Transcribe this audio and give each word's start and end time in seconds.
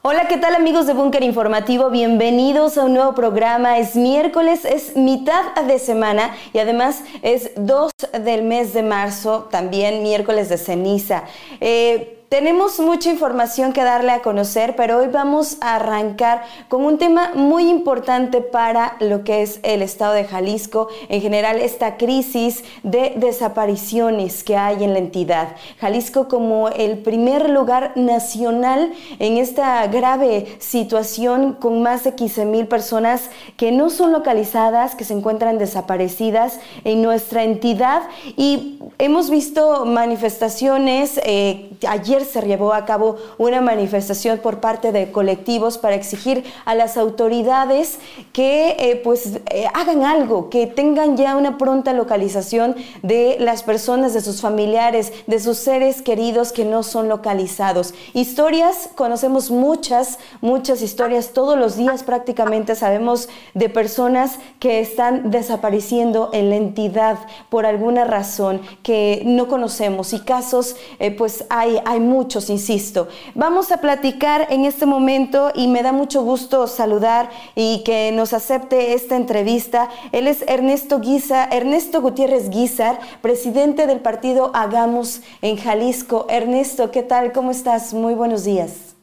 Hola, 0.00 0.28
¿qué 0.28 0.36
tal 0.36 0.54
amigos 0.54 0.86
de 0.86 0.92
Búnker 0.94 1.24
Informativo? 1.24 1.90
Bienvenidos 1.90 2.78
a 2.78 2.84
un 2.84 2.94
nuevo 2.94 3.16
programa. 3.16 3.78
Es 3.78 3.96
miércoles, 3.96 4.64
es 4.64 4.94
mitad 4.96 5.56
de 5.66 5.80
semana 5.80 6.36
y 6.52 6.60
además 6.60 7.02
es 7.22 7.50
2 7.56 7.90
del 8.22 8.44
mes 8.44 8.72
de 8.74 8.84
marzo, 8.84 9.48
también 9.50 10.04
miércoles 10.04 10.48
de 10.48 10.56
ceniza. 10.56 11.24
Eh, 11.60 12.17
tenemos 12.28 12.78
mucha 12.78 13.10
información 13.10 13.72
que 13.72 13.82
darle 13.82 14.12
a 14.12 14.20
conocer, 14.20 14.76
pero 14.76 14.98
hoy 14.98 15.08
vamos 15.08 15.56
a 15.62 15.76
arrancar 15.76 16.42
con 16.68 16.84
un 16.84 16.98
tema 16.98 17.32
muy 17.34 17.70
importante 17.70 18.42
para 18.42 18.96
lo 19.00 19.24
que 19.24 19.40
es 19.40 19.60
el 19.62 19.80
estado 19.80 20.12
de 20.12 20.24
Jalisco, 20.24 20.88
en 21.08 21.22
general 21.22 21.58
esta 21.58 21.96
crisis 21.96 22.64
de 22.82 23.14
desapariciones 23.16 24.44
que 24.44 24.56
hay 24.56 24.84
en 24.84 24.92
la 24.92 24.98
entidad. 24.98 25.56
Jalisco 25.80 26.28
como 26.28 26.68
el 26.68 26.98
primer 26.98 27.48
lugar 27.48 27.92
nacional 27.96 28.92
en 29.18 29.38
esta 29.38 29.86
grave 29.86 30.56
situación 30.58 31.54
con 31.54 31.82
más 31.82 32.04
de 32.04 32.14
15 32.14 32.44
mil 32.44 32.66
personas 32.66 33.30
que 33.56 33.72
no 33.72 33.88
son 33.88 34.12
localizadas, 34.12 34.94
que 34.94 35.04
se 35.04 35.14
encuentran 35.14 35.56
desaparecidas 35.56 36.60
en 36.84 37.00
nuestra 37.00 37.44
entidad 37.44 38.02
y 38.36 38.80
hemos 38.98 39.30
visto 39.30 39.86
manifestaciones 39.86 41.18
eh, 41.24 41.70
ayer 41.86 42.17
se 42.24 42.42
llevó 42.42 42.72
a 42.72 42.84
cabo 42.84 43.16
una 43.38 43.60
manifestación 43.60 44.38
por 44.38 44.60
parte 44.60 44.92
de 44.92 45.12
colectivos 45.12 45.78
para 45.78 45.94
exigir 45.94 46.44
a 46.64 46.74
las 46.74 46.96
autoridades 46.96 47.98
que 48.32 48.76
eh, 48.78 49.00
pues 49.02 49.40
eh, 49.50 49.66
hagan 49.74 50.04
algo, 50.04 50.50
que 50.50 50.66
tengan 50.66 51.16
ya 51.16 51.36
una 51.36 51.58
pronta 51.58 51.92
localización 51.92 52.76
de 53.02 53.36
las 53.40 53.62
personas, 53.62 54.14
de 54.14 54.20
sus 54.20 54.40
familiares, 54.40 55.12
de 55.26 55.40
sus 55.40 55.58
seres 55.58 56.02
queridos 56.02 56.52
que 56.52 56.64
no 56.64 56.82
son 56.82 57.08
localizados. 57.08 57.94
Historias, 58.14 58.90
conocemos 58.94 59.50
muchas, 59.50 60.18
muchas 60.40 60.82
historias, 60.82 61.32
todos 61.32 61.58
los 61.58 61.76
días 61.76 62.02
prácticamente 62.02 62.74
sabemos 62.74 63.28
de 63.54 63.68
personas 63.68 64.38
que 64.58 64.80
están 64.80 65.30
desapareciendo 65.30 66.30
en 66.32 66.50
la 66.50 66.56
entidad 66.56 67.18
por 67.50 67.66
alguna 67.66 68.04
razón 68.04 68.60
que 68.82 69.22
no 69.24 69.48
conocemos 69.48 70.12
y 70.12 70.20
casos 70.20 70.76
eh, 70.98 71.10
pues 71.10 71.44
hay, 71.48 71.80
hay 71.84 72.00
muchos, 72.08 72.50
insisto. 72.50 73.06
Vamos 73.34 73.70
a 73.70 73.80
platicar 73.80 74.48
en 74.50 74.64
este 74.64 74.86
momento 74.86 75.52
y 75.54 75.68
me 75.68 75.82
da 75.82 75.92
mucho 75.92 76.22
gusto 76.22 76.66
saludar 76.66 77.30
y 77.54 77.82
que 77.84 78.10
nos 78.12 78.32
acepte 78.32 78.94
esta 78.94 79.14
entrevista. 79.14 79.88
Él 80.10 80.26
es 80.26 80.42
Ernesto 80.48 80.98
Guizar, 80.98 81.54
Ernesto 81.54 82.00
Gutiérrez 82.00 82.50
Guizar, 82.50 82.98
presidente 83.22 83.86
del 83.86 84.00
partido 84.00 84.50
Hagamos 84.54 85.22
en 85.42 85.56
Jalisco. 85.56 86.26
Ernesto, 86.28 86.90
¿qué 86.90 87.02
tal? 87.02 87.32
¿Cómo 87.32 87.52
estás? 87.52 87.94
Muy 87.94 88.14
buenos 88.14 88.44
días. 88.44 88.96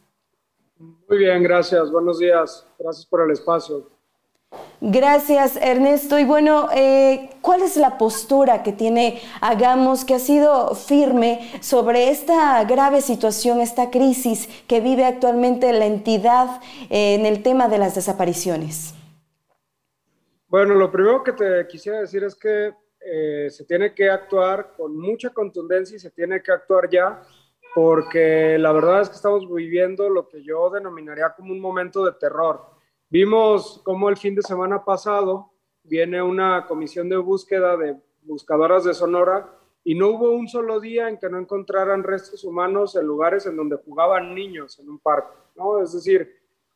Muy 1.08 1.20
bien, 1.20 1.44
gracias. 1.44 1.92
Buenos 1.92 2.20
días. 2.20 2.66
Gracias 2.80 3.06
por 3.06 3.22
el 3.22 3.32
espacio. 3.32 3.95
Gracias, 4.88 5.56
Ernesto. 5.56 6.20
Y 6.20 6.26
bueno, 6.26 6.68
eh, 6.76 7.32
¿cuál 7.42 7.64
es 7.64 7.76
la 7.76 7.98
postura 7.98 8.62
que 8.62 8.72
tiene 8.72 9.20
Hagamos, 9.42 10.06
que 10.06 10.14
ha 10.14 10.20
sido 10.20 10.76
firme 10.76 11.52
sobre 11.62 12.10
esta 12.10 12.64
grave 12.66 13.02
situación, 13.02 13.62
esta 13.62 13.90
crisis 13.90 14.48
que 14.68 14.82
vive 14.82 15.06
actualmente 15.06 15.74
la 15.74 15.88
entidad 15.88 16.62
eh, 16.92 17.16
en 17.16 17.26
el 17.26 17.42
tema 17.42 17.68
de 17.68 17.80
las 17.80 17.96
desapariciones? 17.96 18.94
Bueno, 20.48 20.76
lo 20.76 20.92
primero 20.92 21.24
que 21.24 21.32
te 21.32 21.66
quisiera 21.68 22.02
decir 22.02 22.24
es 22.24 22.36
que 22.36 22.74
eh, 23.00 23.50
se 23.50 23.66
tiene 23.66 23.94
que 23.94 24.10
actuar 24.10 24.74
con 24.78 24.96
mucha 24.96 25.32
contundencia 25.32 25.96
y 25.96 26.00
se 26.00 26.12
tiene 26.12 26.44
que 26.44 26.52
actuar 26.52 26.90
ya, 26.92 27.24
porque 27.74 28.58
la 28.60 28.72
verdad 28.72 29.02
es 29.02 29.10
que 29.10 29.16
estamos 29.16 29.52
viviendo 29.52 30.10
lo 30.10 30.30
que 30.30 30.44
yo 30.44 30.70
denominaría 30.70 31.34
como 31.36 31.54
un 31.54 31.60
momento 31.60 32.06
de 32.06 32.12
terror 32.14 32.75
Vimos 33.18 33.80
cómo 33.86 34.10
el 34.10 34.18
fin 34.18 34.36
de 34.36 34.42
semana 34.42 34.84
pasado 34.84 35.54
viene 35.84 36.22
una 36.22 36.66
comisión 36.68 37.08
de 37.08 37.16
búsqueda 37.16 37.78
de 37.78 37.96
buscadoras 38.24 38.84
de 38.84 38.94
Sonora 38.94 39.58
y 39.86 39.96
no 39.96 40.10
hubo 40.10 40.32
un 40.32 40.50
solo 40.50 40.82
día 40.82 41.08
en 41.08 41.18
que 41.18 41.30
no 41.30 41.40
encontraran 41.40 42.04
restos 42.04 42.44
humanos 42.44 42.98
en 42.98 43.06
lugares 43.06 43.46
en 43.46 43.56
donde 43.56 43.78
jugaban 43.78 44.36
niños 44.36 44.78
en 44.80 44.90
un 44.90 45.00
parque, 45.00 45.34
¿no? 45.56 45.82
Es 45.82 45.94
decir, 45.94 46.30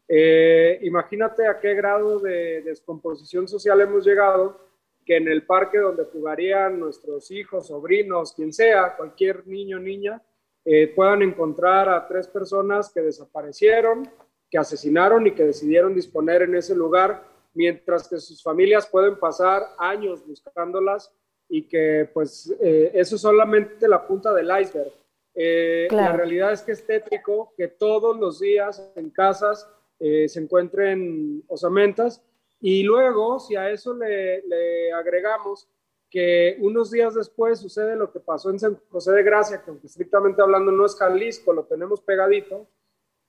eh, 0.08 0.80
imagínate 0.84 1.46
a 1.46 1.60
qué 1.60 1.74
grado 1.74 2.20
de 2.20 2.62
descomposición 2.62 3.46
social 3.50 3.82
hemos 3.82 4.06
llegado 4.06 4.62
que 5.06 5.18
en 5.18 5.28
el 5.28 5.46
parque 5.46 5.80
donde 5.80 6.06
jugarían 6.06 6.80
nuestros 6.80 7.32
hijos, 7.32 7.68
sobrinos, 7.68 8.32
quien 8.32 8.54
sea, 8.54 8.96
cualquier 8.96 9.46
niño 9.46 9.76
o 9.76 9.82
niña, 9.82 10.24
eh, 10.64 10.88
puedan 10.96 11.22
encontrar 11.22 11.90
a 11.90 12.08
tres 12.08 12.30
personas 12.30 12.94
que 12.94 13.02
desaparecieron, 13.02 14.10
que 14.50 14.58
asesinaron 14.58 15.28
y 15.28 15.32
que 15.32 15.46
decidieron 15.46 15.94
disponer 15.94 16.42
en 16.42 16.56
ese 16.56 16.76
lugar, 16.76 17.24
mientras 17.54 18.08
que 18.08 18.18
sus 18.18 18.42
familias 18.42 18.88
pueden 18.88 19.18
pasar 19.20 19.64
años 19.78 20.26
buscándolas 20.26 21.12
y 21.48 21.64
que 21.68 22.10
pues 22.14 22.54
eh, 22.62 22.92
eso 22.94 23.16
es 23.16 23.22
solamente 23.22 23.88
la 23.88 24.06
punta 24.06 24.34
del 24.34 24.50
iceberg. 24.62 24.92
Eh, 25.36 25.88
la 25.92 26.12
realidad 26.12 26.52
es 26.52 26.62
que 26.62 26.72
es 26.72 26.86
tétrico 26.86 27.54
que 27.56 27.68
todos 27.68 28.18
los 28.18 28.40
días 28.40 28.92
en 28.96 29.10
casas 29.10 29.70
eh, 30.00 30.28
se 30.28 30.40
encuentren 30.40 31.44
osamentas 31.48 32.24
y 32.60 32.84
luego 32.84 33.40
si 33.40 33.56
a 33.56 33.70
eso 33.70 33.94
le, 33.94 34.42
le, 34.48 34.92
agregamos 34.92 35.70
que 36.10 36.58
unos 36.60 36.92
días 36.92 37.14
después 37.14 37.60
sucede 37.60 37.96
lo 37.96 38.12
que 38.12 38.20
pasó 38.20 38.50
en 38.50 38.60
San 38.60 38.80
José 38.90 39.12
de 39.12 39.24
Gracia, 39.24 39.62
que 39.64 39.70
aunque 39.70 39.88
estrictamente 39.88 40.42
hablando 40.42 40.72
no 40.72 40.86
es 40.86 40.96
Jalisco, 40.96 41.54
lo 41.54 41.66
tenemos 41.66 42.02
pegadito, 42.02 42.68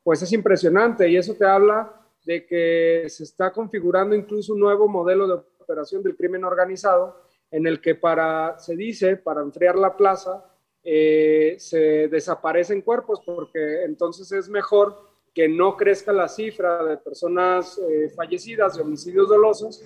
pues 0.03 0.23
es 0.23 0.33
impresionante 0.33 1.09
y 1.09 1.17
eso 1.17 1.35
te 1.35 1.45
habla 1.45 2.01
de 2.25 2.47
que 2.47 3.05
se 3.09 3.25
está 3.25 3.53
configurando 3.53 4.15
incluso 4.15 4.55
un 4.55 4.61
nuevo 4.61 4.89
modelo 4.89 5.27
de 5.27 5.35
operación 5.61 6.03
del 6.03 6.17
crimen 6.17 6.45
organizado 6.45 7.17
en 7.51 7.67
el 7.67 7.81
que 7.81 7.95
para, 7.95 8.59
se 8.59 8.77
dice, 8.77 9.17
para 9.17 9.43
enfriar 9.43 9.77
la 9.77 9.97
plaza, 9.97 10.45
eh, 10.83 11.57
se 11.59 12.09
desaparecen 12.09 12.83
cuerpos 12.83 13.21
porque 13.25 13.85
entonces 13.85 14.31
es 14.33 14.49
mejor 14.49 15.11
que 15.35 15.49
no 15.49 15.77
crezca 15.77 16.13
la 16.13 16.29
cifra 16.29 16.85
de 16.85 16.97
personas 16.97 17.79
eh, 17.79 18.11
fallecidas 18.17 18.77
de 18.77 18.83
homicidios 18.83 19.29
dolosos 19.29 19.85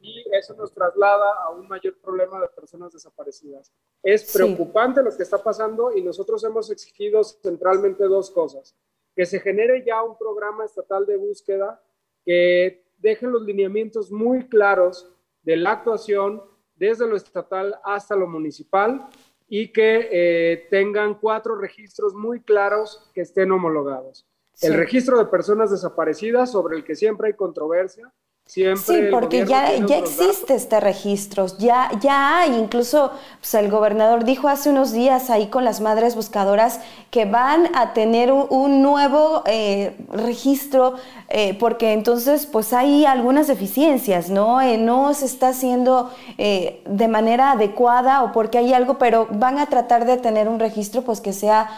y 0.00 0.24
eso 0.32 0.54
nos 0.54 0.72
traslada 0.72 1.34
a 1.44 1.50
un 1.50 1.68
mayor 1.68 1.98
problema 1.98 2.40
de 2.40 2.48
personas 2.48 2.92
desaparecidas. 2.92 3.72
Es 4.02 4.32
preocupante 4.32 5.02
lo 5.02 5.14
que 5.14 5.22
está 5.22 5.38
pasando 5.38 5.92
y 5.96 6.02
nosotros 6.02 6.42
hemos 6.44 6.70
exigido 6.70 7.22
centralmente 7.22 8.04
dos 8.04 8.30
cosas 8.30 8.74
que 9.14 9.26
se 9.26 9.40
genere 9.40 9.84
ya 9.84 10.02
un 10.02 10.16
programa 10.16 10.64
estatal 10.64 11.06
de 11.06 11.16
búsqueda 11.16 11.82
que 12.24 12.84
deje 12.98 13.26
los 13.26 13.42
lineamientos 13.42 14.10
muy 14.10 14.48
claros 14.48 15.12
de 15.42 15.56
la 15.56 15.72
actuación 15.72 16.42
desde 16.76 17.06
lo 17.06 17.16
estatal 17.16 17.76
hasta 17.84 18.16
lo 18.16 18.26
municipal 18.26 19.08
y 19.48 19.72
que 19.72 20.08
eh, 20.10 20.66
tengan 20.70 21.18
cuatro 21.18 21.56
registros 21.56 22.14
muy 22.14 22.40
claros 22.40 23.10
que 23.12 23.20
estén 23.20 23.52
homologados. 23.52 24.26
El 24.60 24.74
registro 24.74 25.18
de 25.18 25.26
personas 25.26 25.70
desaparecidas, 25.70 26.52
sobre 26.52 26.76
el 26.76 26.84
que 26.84 26.94
siempre 26.94 27.28
hay 27.28 27.34
controversia, 27.34 28.12
sí, 28.46 29.08
porque 29.10 29.46
ya, 29.46 29.74
ya 29.86 29.96
existe 29.96 30.54
este 30.54 30.78
registro, 30.78 31.46
ya, 31.58 31.90
ya 32.00 32.40
hay, 32.40 32.54
incluso 32.54 33.12
pues, 33.40 33.54
el 33.54 33.70
gobernador 33.70 34.24
dijo 34.24 34.48
hace 34.48 34.68
unos 34.68 34.92
días 34.92 35.30
ahí 35.30 35.46
con 35.46 35.64
las 35.64 35.80
madres 35.80 36.14
buscadoras 36.14 36.80
que 37.10 37.24
van 37.24 37.74
a 37.74 37.94
tener 37.94 38.30
un, 38.30 38.82
nuevo 38.82 39.42
eh, 39.46 39.96
registro, 40.12 40.96
eh, 41.30 41.54
porque 41.58 41.92
entonces 41.92 42.44
pues 42.44 42.74
hay 42.74 43.06
algunas 43.06 43.46
deficiencias, 43.46 44.28
¿no? 44.28 44.60
Eh, 44.60 44.76
no 44.76 45.14
se 45.14 45.24
está 45.24 45.48
haciendo 45.48 46.10
de 46.36 47.08
manera 47.08 47.52
adecuada 47.52 48.22
o 48.22 48.32
porque 48.32 48.58
hay 48.58 48.74
algo, 48.74 48.98
pero 48.98 49.28
van 49.30 49.58
a 49.58 49.66
tratar 49.66 50.04
de 50.04 50.18
tener 50.18 50.48
un 50.48 50.58
registro 50.58 51.02
pues 51.02 51.20
que 51.20 51.32
sea 51.32 51.70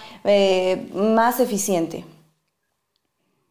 más 0.94 1.38
eficiente. 1.40 2.04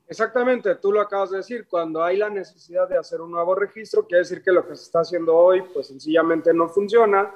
Exactamente, 0.08 0.76
tú 0.76 0.92
lo 0.92 1.02
acabas 1.02 1.32
de 1.32 1.38
decir, 1.38 1.66
cuando 1.68 2.04
hay 2.04 2.18
la 2.18 2.30
necesidad 2.30 2.88
de 2.90 2.98
hacer 2.98 3.22
un 3.22 3.32
nuevo 3.32 3.56
registro, 3.56 4.06
quiere 4.06 4.20
decir 4.20 4.44
que 4.44 4.52
lo 4.52 4.68
que 4.68 4.76
se 4.76 4.84
está 4.84 5.00
haciendo 5.00 5.36
hoy, 5.36 5.64
pues 5.74 5.88
sencillamente 5.88 6.54
no 6.54 6.68
funciona, 6.68 7.34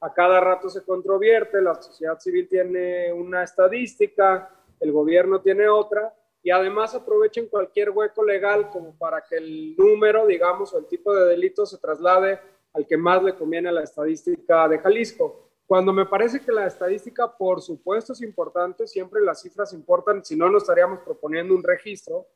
a 0.00 0.12
cada 0.12 0.40
rato 0.40 0.68
se 0.68 0.82
controvierte, 0.84 1.60
la 1.60 1.74
sociedad 1.74 2.18
civil 2.18 2.48
tiene 2.48 3.12
una 3.12 3.42
estadística, 3.42 4.50
el 4.78 4.92
gobierno 4.92 5.40
tiene 5.40 5.68
otra, 5.68 6.14
y 6.42 6.50
además 6.50 6.94
aprovechen 6.94 7.48
cualquier 7.48 7.90
hueco 7.90 8.24
legal 8.24 8.70
como 8.70 8.96
para 8.96 9.22
que 9.22 9.36
el 9.36 9.76
número, 9.76 10.26
digamos, 10.26 10.72
o 10.72 10.78
el 10.78 10.86
tipo 10.86 11.14
de 11.14 11.28
delito 11.28 11.66
se 11.66 11.78
traslade 11.78 12.40
al 12.72 12.86
que 12.86 12.96
más 12.96 13.22
le 13.22 13.34
conviene 13.34 13.68
a 13.68 13.72
la 13.72 13.82
estadística 13.82 14.66
de 14.68 14.78
Jalisco. 14.78 15.49
Cuando 15.70 15.92
me 15.92 16.04
parece 16.04 16.40
que 16.40 16.50
la 16.50 16.66
estadística, 16.66 17.32
por 17.38 17.62
supuesto, 17.62 18.12
es 18.12 18.22
importante, 18.22 18.88
siempre 18.88 19.20
las 19.20 19.40
cifras 19.40 19.72
importan, 19.72 20.24
si 20.24 20.34
no, 20.34 20.50
no 20.50 20.58
estaríamos 20.58 20.98
proponiendo 21.04 21.54
un 21.54 21.62
registro, 21.62 22.26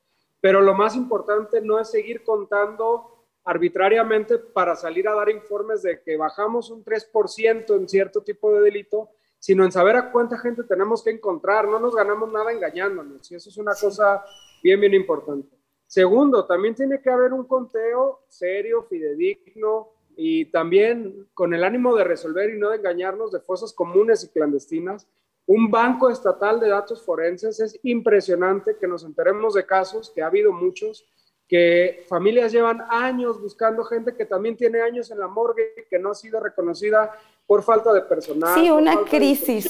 pero 0.40 0.60
lo 0.60 0.72
más 0.72 0.94
importante 0.94 1.60
no 1.60 1.80
es 1.80 1.90
seguir 1.90 2.22
contando 2.22 3.26
arbitrariamente 3.42 4.38
para 4.38 4.76
salir 4.76 5.08
a 5.08 5.16
dar 5.16 5.30
informes 5.30 5.82
de 5.82 6.00
que 6.00 6.16
bajamos 6.16 6.70
un 6.70 6.84
3% 6.84 7.76
en 7.76 7.88
cierto 7.88 8.22
tipo 8.22 8.54
de 8.54 8.60
delito, 8.60 9.10
sino 9.40 9.64
en 9.64 9.72
saber 9.72 9.96
a 9.96 10.12
cuánta 10.12 10.38
gente 10.38 10.62
tenemos 10.62 11.02
que 11.02 11.10
encontrar. 11.10 11.66
No 11.66 11.80
nos 11.80 11.96
ganamos 11.96 12.30
nada 12.30 12.52
engañándonos, 12.52 13.28
y 13.32 13.34
eso 13.34 13.48
es 13.48 13.56
una 13.56 13.74
cosa 13.74 14.24
bien, 14.62 14.78
bien 14.78 14.94
importante. 14.94 15.58
Segundo, 15.88 16.46
también 16.46 16.76
tiene 16.76 17.02
que 17.02 17.10
haber 17.10 17.32
un 17.32 17.48
conteo 17.48 18.26
serio, 18.28 18.84
fidedigno 18.84 19.93
y 20.16 20.46
también 20.46 21.28
con 21.34 21.54
el 21.54 21.64
ánimo 21.64 21.94
de 21.96 22.04
resolver 22.04 22.50
y 22.50 22.58
no 22.58 22.70
de 22.70 22.76
engañarnos 22.76 23.32
de 23.32 23.40
fosas 23.40 23.72
comunes 23.72 24.24
y 24.24 24.28
clandestinas. 24.28 25.06
Un 25.46 25.70
banco 25.70 26.08
estatal 26.08 26.58
de 26.60 26.68
datos 26.68 27.02
forenses 27.02 27.60
es 27.60 27.78
impresionante 27.82 28.76
que 28.80 28.88
nos 28.88 29.04
enteremos 29.04 29.54
de 29.54 29.66
casos, 29.66 30.10
que 30.14 30.22
ha 30.22 30.26
habido 30.26 30.52
muchos, 30.52 31.06
que 31.46 32.04
familias 32.08 32.52
llevan 32.52 32.82
años 32.88 33.40
buscando 33.40 33.84
gente 33.84 34.16
que 34.16 34.24
también 34.24 34.56
tiene 34.56 34.80
años 34.80 35.10
en 35.10 35.18
la 35.18 35.28
morgue, 35.28 35.86
que 35.90 35.98
no 35.98 36.10
ha 36.10 36.14
sido 36.14 36.40
reconocida 36.40 37.12
por 37.46 37.62
falta 37.62 37.92
de 37.92 38.00
personal. 38.02 38.58
Sí, 38.58 38.70
una 38.70 39.04
crisis. 39.04 39.68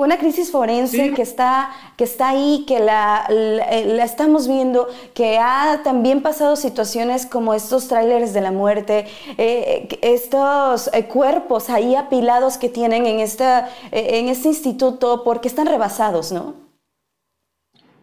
Una 0.00 0.16
crisis 0.16 0.50
forense 0.50 1.12
que, 1.12 1.20
está, 1.20 1.72
que 1.98 2.04
está 2.04 2.30
ahí, 2.30 2.64
que 2.66 2.80
la, 2.80 3.26
la, 3.28 4.02
estamos 4.02 4.48
viendo, 4.48 4.88
que 5.12 5.36
ha 5.36 5.82
también 5.84 6.22
pasado 6.22 6.56
situaciones 6.56 7.26
como 7.26 7.52
estos 7.52 7.86
tráileres 7.86 8.32
de 8.32 8.40
la 8.40 8.50
muerte, 8.50 9.04
eh, 9.36 9.88
estos 10.00 10.88
eh, 10.94 11.06
cuerpos 11.06 11.68
ahí 11.68 11.96
apilados 11.96 12.56
que 12.56 12.70
tienen 12.70 13.04
en, 13.04 13.20
esta, 13.20 13.68
eh, 13.92 14.18
en 14.20 14.28
este 14.28 14.48
instituto 14.48 15.22
porque 15.22 15.48
están 15.48 15.66
rebasados, 15.66 16.32
¿no? 16.32 16.54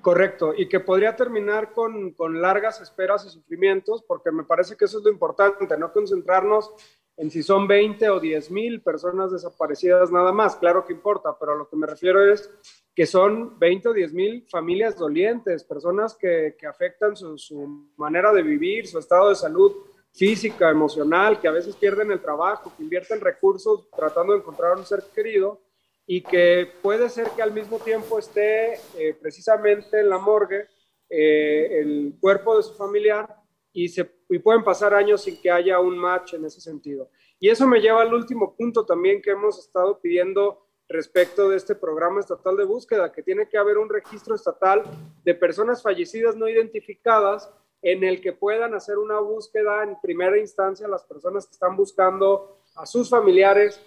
Correcto, 0.02 0.54
y 0.56 0.70
que 0.70 0.80
podría 0.80 1.16
terminar 1.16 1.74
con, 1.74 2.12
con, 2.12 2.44
largas 2.44 2.80
esperas 2.80 3.26
y 3.26 3.32
sufrimientos, 3.32 4.04
porque 4.08 4.30
me 4.30 4.44
parece 4.44 4.78
que 4.78 4.86
eso 4.86 5.00
es 5.00 5.04
lo 5.04 5.10
importante, 5.10 5.76
no 5.76 5.92
concentrarnos 5.92 6.72
en 7.18 7.32
si 7.32 7.42
son 7.42 7.68
20 7.68 8.10
o 8.10 8.20
10 8.20 8.52
mil 8.52 8.82
personas 8.82 9.32
desaparecidas 9.32 10.12
nada 10.12 10.32
más, 10.32 10.56
claro 10.56 10.86
que 10.86 10.94
importa, 10.94 11.36
pero 11.40 11.56
lo 11.56 11.68
que 11.68 11.76
me 11.76 11.88
refiero 11.88 12.24
es 12.32 12.50
que 12.96 13.06
son 13.06 13.58
20 13.60 13.90
o 13.90 13.94
10 13.94 14.14
mil 14.14 14.48
familias 14.50 14.96
dolientes, 14.98 15.64
personas 15.64 16.16
que, 16.16 16.56
que 16.58 16.68
afectan 16.68 17.16
su, 17.16 17.38
su 17.38 17.92
manera 17.98 18.32
de 18.32 18.44
vivir, 18.44 18.88
su 18.88 19.00
estado 19.00 19.30
de 19.30 19.36
salud 19.36 19.74
física, 20.14 20.70
emocional, 20.70 21.40
que 21.40 21.48
a 21.48 21.52
veces 21.52 21.76
pierden 21.76 22.12
el 22.12 22.22
trabajo, 22.22 22.72
que 22.76 22.84
invierten 22.84 23.22
recursos 23.22 23.90
tratando 23.96 24.34
de 24.34 24.40
encontrar 24.40 24.74
a 24.74 24.78
un 24.78 24.86
ser 24.86 25.04
querido 25.14 25.62
y 26.08 26.22
que 26.22 26.72
puede 26.82 27.10
ser 27.10 27.30
que 27.32 27.42
al 27.42 27.52
mismo 27.52 27.80
tiempo 27.80 28.18
esté 28.18 28.76
eh, 28.98 29.16
precisamente 29.20 30.00
en 30.00 30.10
la 30.10 30.18
morgue 30.18 30.68
eh, 31.10 31.80
el 31.80 32.16
cuerpo 32.20 32.58
de 32.58 32.64
su 32.64 32.74
familiar 32.74 33.37
y, 33.78 34.40
pueden 34.40 34.64
pasar 34.64 34.96
años 34.96 35.22
sin 35.22 35.40
que 35.40 35.52
haya 35.52 35.80
un 35.80 35.98
match 35.98 36.34
en 36.34 36.46
ese 36.46 36.60
sentido. 36.60 37.12
Y 37.40 37.50
eso 37.50 37.68
me 37.68 37.80
lleva 37.80 38.02
al 38.02 38.14
último 38.14 38.56
punto 38.56 38.86
también 38.86 39.22
que 39.22 39.30
hemos 39.30 39.60
estado 39.60 40.00
pidiendo 40.00 40.66
respecto 40.90 41.50
de 41.50 41.58
este 41.58 41.76
programa 41.76 42.20
estatal 42.20 42.58
de 42.58 42.64
búsqueda, 42.64 43.12
que 43.12 43.22
tiene 43.22 43.48
que 43.48 43.58
haber 43.58 43.78
un 43.78 43.90
registro 43.90 44.34
estatal 44.34 44.82
de 45.24 45.36
personas 45.36 45.84
fallecidas 45.84 46.36
no 46.36 46.50
identificadas 46.50 47.52
en 47.84 48.04
el 48.04 48.20
que 48.20 48.34
puedan 48.34 48.74
hacer 48.74 48.98
una 48.98 49.20
búsqueda 49.20 49.84
en 49.84 50.00
primera 50.02 50.40
instancia 50.40 50.88
las 50.88 51.04
personas 51.04 51.46
que 51.46 51.54
están 51.54 51.76
buscando 51.76 52.58
a 52.76 52.86
sus 52.88 53.10
familiares 53.10 53.80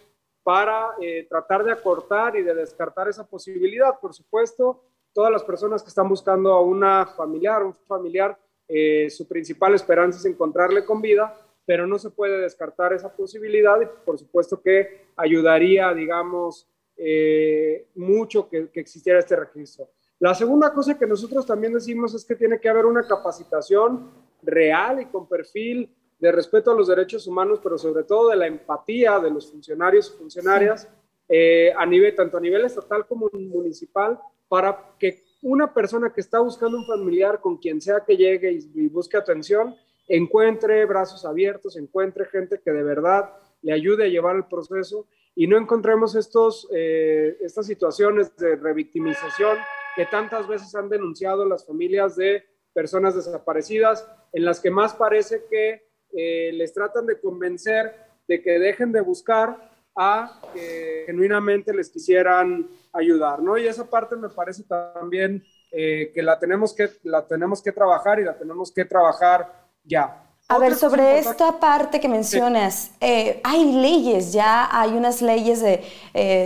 para 0.44 0.90
eh, 1.00 1.26
tratar 1.28 1.64
de 1.64 1.72
acortar 1.72 2.36
y 2.36 2.42
de 2.42 2.54
descartar 2.54 3.08
esa 3.08 3.26
posibilidad. 3.26 3.98
Por 3.98 4.14
supuesto, 4.14 4.84
todas 5.12 5.32
las 5.32 5.42
personas 5.42 5.82
que 5.82 5.88
están 5.88 6.08
buscando 6.08 6.52
a 6.52 6.62
una 6.62 7.06
familiar, 7.06 7.64
un 7.64 7.74
familiar, 7.88 8.38
eh, 8.72 9.10
su 9.10 9.26
principal 9.26 9.74
esperanza 9.74 10.18
es 10.18 10.24
encontrarle 10.26 10.84
con 10.84 11.02
vida, 11.02 11.36
pero 11.66 11.86
no 11.86 11.98
se 11.98 12.10
puede 12.10 12.40
descartar 12.40 12.92
esa 12.92 13.14
posibilidad 13.14 13.80
y 13.80 13.86
por 14.04 14.16
supuesto 14.16 14.62
que 14.62 15.06
ayudaría, 15.16 15.92
digamos, 15.92 16.68
eh, 16.96 17.88
mucho 17.96 18.48
que, 18.48 18.68
que 18.70 18.80
existiera 18.80 19.18
este 19.18 19.34
registro. 19.34 19.88
La 20.20 20.34
segunda 20.34 20.72
cosa 20.72 20.98
que 20.98 21.06
nosotros 21.06 21.46
también 21.46 21.72
decimos 21.72 22.14
es 22.14 22.24
que 22.24 22.36
tiene 22.36 22.60
que 22.60 22.68
haber 22.68 22.86
una 22.86 23.06
capacitación 23.06 24.10
real 24.42 25.00
y 25.00 25.06
con 25.06 25.28
perfil 25.28 25.92
de 26.20 26.30
respeto 26.30 26.70
a 26.70 26.74
los 26.74 26.86
derechos 26.88 27.26
humanos, 27.26 27.58
pero 27.62 27.76
sobre 27.78 28.04
todo 28.04 28.28
de 28.28 28.36
la 28.36 28.46
empatía 28.46 29.18
de 29.18 29.30
los 29.30 29.50
funcionarios 29.50 30.12
y 30.14 30.18
funcionarias, 30.18 30.88
eh, 31.28 31.72
a 31.76 31.86
nivel, 31.86 32.14
tanto 32.14 32.36
a 32.36 32.40
nivel 32.40 32.64
estatal 32.64 33.06
como 33.06 33.30
municipal, 33.32 34.20
para 34.48 34.94
que 34.98 35.24
una 35.42 35.72
persona 35.72 36.12
que 36.12 36.20
está 36.20 36.40
buscando 36.40 36.76
un 36.76 36.86
familiar 36.86 37.40
con 37.40 37.56
quien 37.56 37.80
sea 37.80 38.04
que 38.04 38.16
llegue 38.16 38.52
y, 38.52 38.88
busque 38.88 39.16
atención, 39.16 39.74
encuentre 40.06 40.84
brazos 40.84 41.24
abiertos, 41.24 41.76
encuentre 41.76 42.26
gente 42.26 42.60
que 42.62 42.72
de 42.72 42.82
verdad 42.82 43.30
le 43.62 43.72
ayude 43.72 44.04
a 44.04 44.08
llevar 44.08 44.36
el 44.36 44.44
proceso 44.44 45.06
y 45.34 45.46
no 45.46 45.56
encontremos 45.56 46.14
estos, 46.14 46.68
eh, 46.74 47.36
estas 47.40 47.66
situaciones 47.66 48.36
de 48.36 48.56
revictimización 48.56 49.58
que 49.96 50.06
tantas 50.06 50.46
veces 50.46 50.74
han 50.74 50.88
denunciado 50.88 51.44
las 51.44 51.66
familias 51.66 52.16
de 52.16 52.44
personas 52.72 53.14
desaparecidas, 53.14 54.06
en 54.32 54.44
las 54.44 54.60
que 54.60 54.70
más 54.70 54.94
parece 54.94 55.44
que 55.50 55.82
eh, 56.12 56.50
les 56.52 56.72
tratan 56.72 57.06
de 57.06 57.20
convencer 57.20 57.94
de 58.26 58.42
que 58.42 58.58
dejen 58.58 58.92
de 58.92 59.00
buscar 59.00 59.70
a 59.96 60.40
que 60.54 61.04
genuinamente 61.06 61.74
les 61.74 61.90
quisieran 61.90 62.68
ayudar, 62.92 63.40
¿no? 63.40 63.56
Y 63.58 63.66
esa 63.66 63.88
parte 63.88 64.16
me 64.16 64.28
parece 64.28 64.64
también 64.64 65.42
eh, 65.70 66.10
que 66.14 66.22
la 66.22 66.38
tenemos 66.38 66.74
que, 66.74 66.90
la 67.02 67.26
tenemos 67.26 67.62
que 67.62 67.72
trabajar 67.72 68.20
y 68.20 68.24
la 68.24 68.36
tenemos 68.36 68.72
que 68.72 68.84
trabajar 68.84 69.52
ya. 69.84 70.26
A 70.48 70.58
ver, 70.58 70.74
sobre 70.74 71.20
esta 71.20 71.60
parte 71.60 72.00
que 72.00 72.08
mencionas, 72.08 72.90
eh, 73.00 73.40
hay 73.44 73.72
leyes, 73.72 74.32
ya 74.32 74.68
hay 74.72 74.90
unas 74.90 75.22
leyes 75.22 75.62
de 75.62 75.84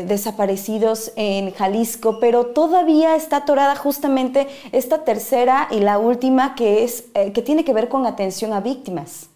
desaparecidos 0.07 1.11
en 1.17 1.53
Jalisco, 1.53 2.21
pero 2.21 2.49
todavía 2.49 3.17
está 3.17 3.39
atorada 3.39 3.75
justamente 3.77 4.47
esta 4.73 5.05
tercera 5.05 5.69
y 5.71 5.81
la 5.81 5.97
última 5.99 6.55
que, 6.55 6.85
es, 6.85 7.07
que 7.15 7.41
tiene 7.41 7.65
que 7.65 7.73
ver 7.73 7.89
con 7.89 8.05
atención 8.05 8.53
a 8.53 8.61
víctimas. 8.61 9.31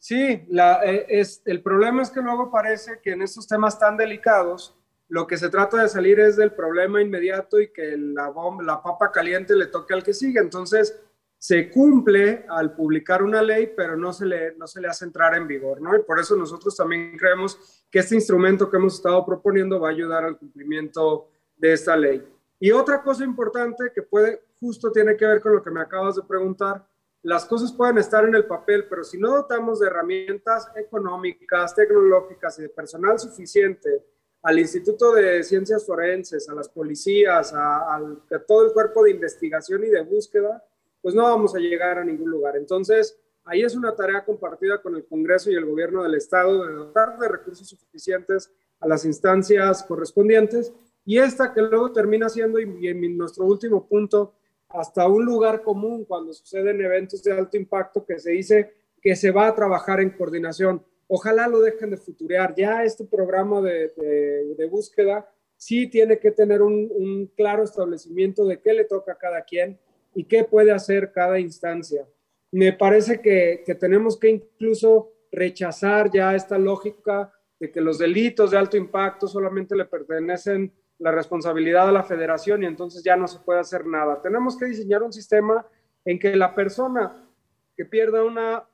Sí, 0.00 0.46
la, 0.48 0.80
eh, 0.82 1.04
es, 1.10 1.42
el 1.44 1.62
problema 1.62 2.02
es 2.02 2.08
que 2.08 2.22
luego 2.22 2.50
parece 2.50 3.00
que 3.02 3.12
en 3.12 3.20
estos 3.20 3.46
temas 3.46 3.78
tan 3.78 3.98
delicados 3.98 4.74
lo 5.10 5.26
que 5.26 5.36
se 5.36 5.48
trata 5.48 5.82
de 5.82 5.88
salir 5.88 6.20
es 6.20 6.36
del 6.36 6.52
problema 6.52 7.02
inmediato 7.02 7.60
y 7.60 7.72
que 7.72 7.96
la, 7.96 8.28
bomba, 8.28 8.62
la 8.62 8.80
papa 8.80 9.10
caliente 9.10 9.56
le 9.56 9.66
toque 9.66 9.92
al 9.92 10.04
que 10.04 10.14
sigue. 10.14 10.38
Entonces, 10.38 11.02
se 11.36 11.68
cumple 11.68 12.46
al 12.48 12.74
publicar 12.74 13.22
una 13.22 13.42
ley, 13.42 13.72
pero 13.76 13.96
no 13.96 14.12
se, 14.12 14.26
le, 14.26 14.54
no 14.56 14.68
se 14.68 14.80
le 14.80 14.86
hace 14.86 15.04
entrar 15.04 15.34
en 15.34 15.48
vigor, 15.48 15.80
¿no? 15.80 15.96
Y 15.96 16.02
por 16.02 16.20
eso 16.20 16.36
nosotros 16.36 16.76
también 16.76 17.16
creemos 17.18 17.84
que 17.90 17.98
este 17.98 18.14
instrumento 18.14 18.70
que 18.70 18.76
hemos 18.76 18.94
estado 18.94 19.26
proponiendo 19.26 19.80
va 19.80 19.88
a 19.88 19.92
ayudar 19.92 20.22
al 20.22 20.38
cumplimiento 20.38 21.28
de 21.56 21.72
esta 21.72 21.96
ley. 21.96 22.24
Y 22.60 22.70
otra 22.70 23.02
cosa 23.02 23.24
importante 23.24 23.90
que 23.92 24.02
puede, 24.02 24.44
justo 24.60 24.92
tiene 24.92 25.16
que 25.16 25.26
ver 25.26 25.40
con 25.40 25.56
lo 25.56 25.62
que 25.62 25.72
me 25.72 25.80
acabas 25.80 26.14
de 26.14 26.22
preguntar, 26.22 26.86
las 27.22 27.46
cosas 27.46 27.72
pueden 27.72 27.98
estar 27.98 28.24
en 28.24 28.34
el 28.36 28.46
papel, 28.46 28.86
pero 28.88 29.02
si 29.02 29.18
no 29.18 29.30
dotamos 29.30 29.80
de 29.80 29.88
herramientas 29.88 30.70
económicas, 30.76 31.74
tecnológicas 31.74 32.60
y 32.60 32.62
de 32.62 32.68
personal 32.68 33.18
suficiente 33.18 34.04
al 34.42 34.58
Instituto 34.58 35.12
de 35.12 35.42
Ciencias 35.42 35.84
Forenses, 35.84 36.48
a 36.48 36.54
las 36.54 36.68
policías, 36.68 37.52
a, 37.54 38.00
todo 38.46 38.66
el 38.66 38.72
cuerpo 38.72 39.04
de 39.04 39.10
investigación 39.10 39.84
y 39.84 39.88
de 39.88 40.02
búsqueda, 40.02 40.64
pues 41.02 41.14
no 41.14 41.24
vamos 41.24 41.54
a 41.54 41.58
llegar 41.58 41.98
a 41.98 42.04
ningún 42.04 42.30
lugar. 42.30 42.56
Entonces, 42.56 43.18
ahí 43.44 43.62
es 43.62 43.74
una 43.74 43.94
tarea 43.94 44.24
compartida 44.24 44.80
con 44.80 44.96
el 44.96 45.04
Congreso 45.04 45.50
y 45.50 45.54
el 45.54 45.66
Gobierno 45.66 46.02
del 46.02 46.14
Estado 46.14 46.66
de 46.66 46.72
dotar 46.72 47.18
de 47.18 47.28
recursos 47.28 47.68
suficientes 47.68 48.50
a 48.80 48.88
las 48.88 49.04
instancias 49.04 49.82
correspondientes. 49.82 50.72
Y 51.04 51.18
esta 51.18 51.52
que 51.52 51.62
luego 51.62 51.92
termina 51.92 52.28
siendo, 52.28 52.58
y 52.60 52.88
en 52.88 53.18
nuestro 53.18 53.44
último 53.44 53.86
punto, 53.86 54.34
hasta 54.70 55.08
un 55.08 55.24
lugar 55.24 55.62
común 55.62 56.04
cuando 56.04 56.32
suceden 56.32 56.80
eventos 56.80 57.22
de 57.22 57.32
alto 57.32 57.56
impacto 57.56 58.04
que 58.04 58.18
se 58.18 58.30
dice 58.30 58.72
que 59.02 59.16
se 59.16 59.30
va 59.30 59.48
a 59.48 59.54
trabajar 59.54 60.00
en 60.00 60.10
coordinación. 60.10 60.84
Ojalá 61.12 61.48
lo 61.48 61.58
dejen 61.58 61.90
de 61.90 61.96
futurear. 61.96 62.54
Ya 62.56 62.84
este 62.84 63.04
programa 63.04 63.60
de, 63.60 64.68
búsqueda 64.70 65.28
sí 65.56 65.88
tiene 65.88 66.20
que 66.20 66.30
tener 66.30 66.62
un, 66.62 66.88
un, 66.94 67.26
claro 67.36 67.64
establecimiento 67.64 68.44
de 68.44 68.60
qué 68.60 68.72
le 68.72 68.84
toca 68.84 69.12
a 69.12 69.18
cada 69.18 69.42
quien 69.42 69.76
y 70.14 70.22
qué 70.22 70.44
puede 70.44 70.70
hacer 70.70 71.10
cada 71.10 71.40
instancia. 71.40 72.06
Me 72.52 72.72
parece 72.72 73.20
que, 73.20 73.64
que 73.66 73.74
tenemos 73.74 74.16
que 74.20 74.30
incluso 74.30 75.12
rechazar 75.32 76.12
ya 76.12 76.36
esta 76.36 76.58
lógica 76.58 77.32
de 77.58 77.72
que 77.72 77.80
los 77.80 77.98
delitos 77.98 78.52
de 78.52 78.58
alto 78.58 78.76
impacto 78.76 79.26
solamente 79.26 79.74
le 79.74 79.86
pertenecen 79.86 80.72
la 81.00 81.10
responsabilidad 81.10 81.88
a 81.88 81.92
la 81.92 82.04
federación 82.04 82.62
y 82.62 82.66
entonces 82.66 83.02
ya 83.02 83.16
no 83.16 83.26
se 83.26 83.40
puede 83.40 83.58
hacer 83.58 83.84
nada. 83.84 84.22
Tenemos 84.22 84.56
que 84.56 84.66
diseñar 84.66 85.02
un 85.02 85.12
sistema 85.12 85.66
en 86.04 86.20
que 86.20 86.36
la 86.36 86.54
persona 86.54 87.28
que 87.76 87.84
pierda 87.84 88.22
una, 88.22 88.64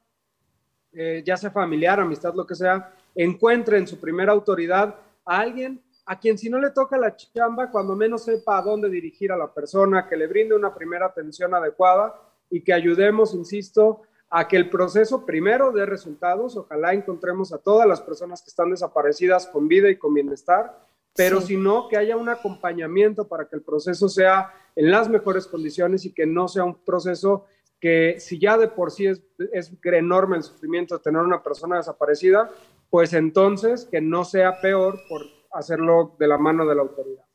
eh, 0.97 1.23
ya 1.25 1.37
sea 1.37 1.51
familiar, 1.51 2.01
amistad, 2.01 2.35
lo 2.35 2.47
que 2.47 2.55
sea, 2.55 2.93
encuentre 3.15 3.79
en 3.79 3.87
su 3.87 4.01
primera 4.01 4.33
autoridad 4.33 4.95
a 5.25 5.39
alguien 5.39 5.83
a 6.07 6.19
quien 6.19 6.39
si 6.39 6.49
no 6.49 6.59
le 6.61 6.71
toca 6.71 6.97
la 6.97 7.17
chamba, 7.17 7.71
cuando 7.71 7.97
menos 7.97 8.25
sepa 8.25 8.59
a 8.59 8.63
dónde 8.63 8.89
dirigir 8.89 9.33
a 9.33 9.37
la 9.37 9.53
persona, 9.53 10.09
que 10.09 10.17
le 10.17 10.29
brinde 10.29 10.55
una 10.55 10.73
primera 10.73 11.07
atención 11.07 11.53
adecuada 11.53 12.15
y 12.49 12.63
que 12.63 12.73
ayudemos, 12.73 13.35
insisto, 13.35 14.03
a 14.31 14.47
que 14.47 14.57
el 14.57 14.71
proceso 14.71 15.27
primero 15.27 15.73
dé 15.73 15.85
resultados. 15.85 16.57
Ojalá 16.57 16.95
encontremos 16.95 17.53
a 17.53 17.59
todas 17.59 17.89
las 17.89 18.01
personas 18.01 18.41
que 18.41 18.51
están 18.51 18.71
desaparecidas 18.71 19.49
con 19.49 19.67
vida 19.67 19.91
y 19.91 19.97
con 19.97 20.15
bienestar 20.15 20.87
pero 21.17 21.41
si 21.41 21.57
no, 21.57 21.89
que 21.89 21.97
haya 21.97 22.17
un 22.17 22.29
acompañamiento 22.29 23.27
para 23.27 23.49
que 23.49 23.57
el 23.57 23.63
proceso 23.63 24.09
sea 24.09 24.53
en 24.77 24.91
las 24.91 25.09
mejores 25.09 25.47
condiciones 25.47 26.05
y 26.05 26.13
que 26.13 26.27
no 26.27 26.47
sea 26.47 26.65
un 26.65 26.75
proceso 26.75 27.47
que 27.81 28.17
si 28.19 28.39
ya 28.39 28.57
de 28.57 28.69
por 28.69 28.91
sí 28.91 29.07
es, 29.07 29.23
es 29.53 29.73
enorme 29.83 30.37
el 30.37 30.43
sufrimiento 30.43 30.99
tener 31.01 31.23
una 31.23 31.43
persona 31.43 31.77
desaparecida, 31.77 32.51
pues 32.91 33.13
entonces 33.13 33.87
que 33.91 34.01
no 34.01 34.25
sea 34.25 34.61
peor 34.61 34.99
por 35.09 35.23
hacerlo 35.53 36.17
de 36.19 36.29
la 36.29 36.39
mano 36.39 36.67
de 36.67 36.75
la 36.75 36.83
autoridad. 36.83 37.27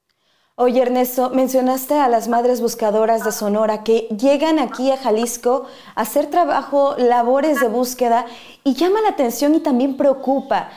Oye, 0.56 0.82
Ernesto, 0.82 1.32
mencionaste 1.32 1.96
a 1.96 2.08
las 2.08 2.28
madres 2.28 2.62
buscadoras 2.62 3.24
de 3.24 3.32
Sonora 3.32 3.84
que 3.84 4.08
llegan 4.10 4.60
aquí 4.60 4.92
a 4.92 4.98
Jalisco 4.98 5.66
a 5.96 6.02
hacer 6.02 6.30
trabajo, 6.30 6.96
labores 6.98 7.60
de 7.62 7.68
búsqueda 7.68 8.26
y 8.64 8.76
llama 8.76 9.02
la 9.02 9.10
atención 9.10 9.56
y 9.56 9.62
también 9.62 9.98
preocupa 9.98 10.70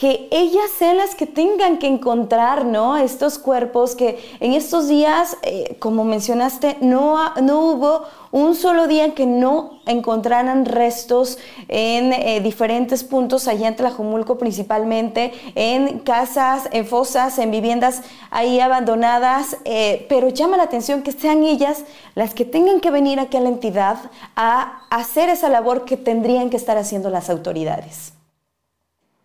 que 0.00 0.28
ellas 0.30 0.70
sean 0.78 0.96
las 0.96 1.14
que 1.14 1.26
tengan 1.26 1.76
que 1.76 1.86
encontrar, 1.86 2.64
¿no? 2.64 2.96
Estos 2.96 3.38
cuerpos 3.38 3.94
que 3.94 4.18
en 4.40 4.54
estos 4.54 4.88
días, 4.88 5.36
eh, 5.42 5.76
como 5.78 6.04
mencionaste, 6.04 6.78
no, 6.80 7.18
no 7.42 7.60
hubo 7.66 8.06
un 8.30 8.54
solo 8.54 8.86
día 8.86 9.14
que 9.14 9.26
no 9.26 9.82
encontraran 9.84 10.64
restos 10.64 11.36
en 11.68 12.14
eh, 12.14 12.40
diferentes 12.40 13.04
puntos 13.04 13.46
allá 13.46 13.68
en 13.68 13.76
Tlajumulco 13.76 14.38
principalmente, 14.38 15.34
en 15.54 15.98
casas, 15.98 16.70
en 16.72 16.86
fosas, 16.86 17.38
en 17.38 17.50
viviendas 17.50 18.00
ahí 18.30 18.58
abandonadas, 18.58 19.58
eh, 19.66 20.06
pero 20.08 20.30
llama 20.30 20.56
la 20.56 20.62
atención 20.62 21.02
que 21.02 21.12
sean 21.12 21.42
ellas 21.42 21.84
las 22.14 22.32
que 22.32 22.46
tengan 22.46 22.80
que 22.80 22.90
venir 22.90 23.20
aquí 23.20 23.36
a 23.36 23.40
la 23.40 23.50
entidad 23.50 23.98
a 24.34 24.80
hacer 24.88 25.28
esa 25.28 25.50
labor 25.50 25.84
que 25.84 25.98
tendrían 25.98 26.48
que 26.48 26.56
estar 26.56 26.78
haciendo 26.78 27.10
las 27.10 27.28
autoridades. 27.28 28.14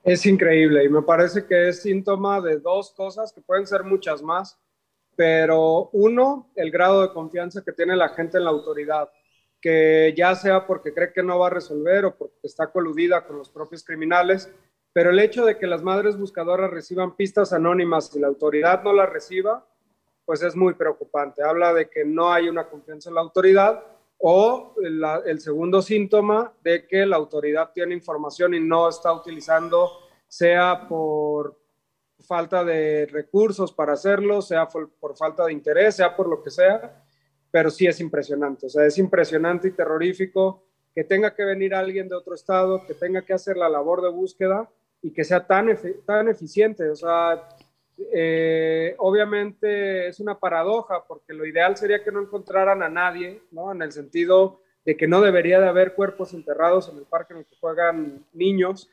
Es 0.05 0.23
increíble 0.27 0.83
y 0.83 0.89
me 0.89 1.01
parece 1.01 1.47
que 1.47 1.69
es 1.69 1.81
síntoma 1.81 2.39
de 2.39 2.59
dos 2.59 2.91
cosas 2.91 3.33
que 3.33 3.41
pueden 3.41 3.65
ser 3.65 3.83
muchas 3.83 4.21
más, 4.21 4.55
pero 5.15 5.89
uno, 5.93 6.51
el 6.53 6.69
grado 6.69 7.01
de 7.01 7.11
confianza 7.11 7.63
que 7.63 7.71
tiene 7.71 7.95
la 7.95 8.09
gente 8.09 8.37
en 8.37 8.43
la 8.43 8.51
autoridad, 8.51 9.09
que 9.59 10.13
ya 10.15 10.35
sea 10.35 10.67
porque 10.67 10.93
cree 10.93 11.11
que 11.11 11.23
no 11.23 11.39
va 11.39 11.47
a 11.47 11.49
resolver 11.49 12.05
o 12.05 12.15
porque 12.15 12.35
está 12.43 12.67
coludida 12.67 13.25
con 13.25 13.39
los 13.39 13.49
propios 13.49 13.83
criminales, 13.83 14.53
pero 14.93 15.09
el 15.09 15.17
hecho 15.17 15.43
de 15.43 15.57
que 15.57 15.65
las 15.65 15.81
madres 15.81 16.19
buscadoras 16.19 16.69
reciban 16.69 17.15
pistas 17.15 17.51
anónimas 17.51 18.15
y 18.15 18.19
la 18.19 18.27
autoridad 18.27 18.83
no 18.83 18.93
las 18.93 19.09
reciba, 19.09 19.65
pues 20.23 20.43
es 20.43 20.55
muy 20.55 20.75
preocupante. 20.75 21.41
Habla 21.41 21.73
de 21.73 21.89
que 21.89 22.05
no 22.05 22.31
hay 22.31 22.47
una 22.47 22.69
confianza 22.69 23.09
en 23.09 23.15
la 23.15 23.21
autoridad 23.21 23.83
o 24.17 24.73
el 24.81 25.39
segundo 25.39 25.81
síntoma 25.81 26.53
de 26.63 26.87
que 26.87 27.05
la 27.05 27.15
autoridad 27.15 27.71
tiene 27.73 27.93
información 27.93 28.53
y 28.53 28.59
no 28.59 28.89
está 28.89 29.13
utilizando, 29.13 29.91
sea 30.27 30.87
por 30.87 31.59
falta 32.25 32.63
de 32.63 33.05
recursos 33.05 33.71
para 33.71 33.93
hacerlo, 33.93 34.41
sea 34.41 34.67
por, 34.67 34.89
falta 35.17 35.45
de 35.45 35.53
interés, 35.53 35.95
sea 35.95 36.15
por 36.15 36.27
lo 36.27 36.41
que 36.41 36.49
sea, 36.49 37.03
pero 37.51 37.69
sí 37.69 37.87
es 37.87 37.99
impresionante, 37.99 38.65
o 38.65 38.69
sea, 38.69 38.85
es 38.85 38.97
impresionante 38.97 39.67
y 39.67 39.71
terrorífico 39.71 40.63
que 40.93 41.03
tenga 41.03 41.35
que 41.35 41.43
venir 41.43 41.75
alguien 41.75 42.09
de 42.09 42.15
otro 42.15 42.35
estado, 42.35 42.85
que 42.85 42.93
tenga 42.93 43.21
que 43.21 43.33
hacer 43.33 43.57
la 43.57 43.69
labor 43.69 44.01
de 44.01 44.09
búsqueda 44.09 44.69
y 45.01 45.11
que 45.11 45.23
sea 45.23 45.45
tan, 45.45 45.77
tan 46.05 46.29
eficiente, 46.29 46.89
o 46.89 46.95
sea, 46.95 47.47
eh, 47.97 48.95
obviamente 48.97 50.07
es 50.07 50.19
una 50.19 50.37
paradoja 50.37 51.03
porque 51.07 51.33
lo 51.33 51.45
ideal 51.45 51.77
sería 51.77 52.03
que 52.03 52.11
no 52.11 52.21
encontraran 52.21 52.83
a 52.83 52.89
nadie, 52.89 53.41
¿no? 53.51 53.71
En 53.71 53.81
el 53.81 53.91
sentido 53.91 54.61
de 54.83 54.97
que 54.97 55.07
no 55.07 55.21
debería 55.21 55.59
de 55.59 55.67
haber 55.67 55.93
cuerpos 55.93 56.33
enterrados 56.33 56.89
en 56.89 56.97
el 56.97 57.05
parque 57.05 57.33
en 57.33 57.39
el 57.39 57.45
que 57.45 57.55
juegan 57.59 58.25
niños, 58.33 58.89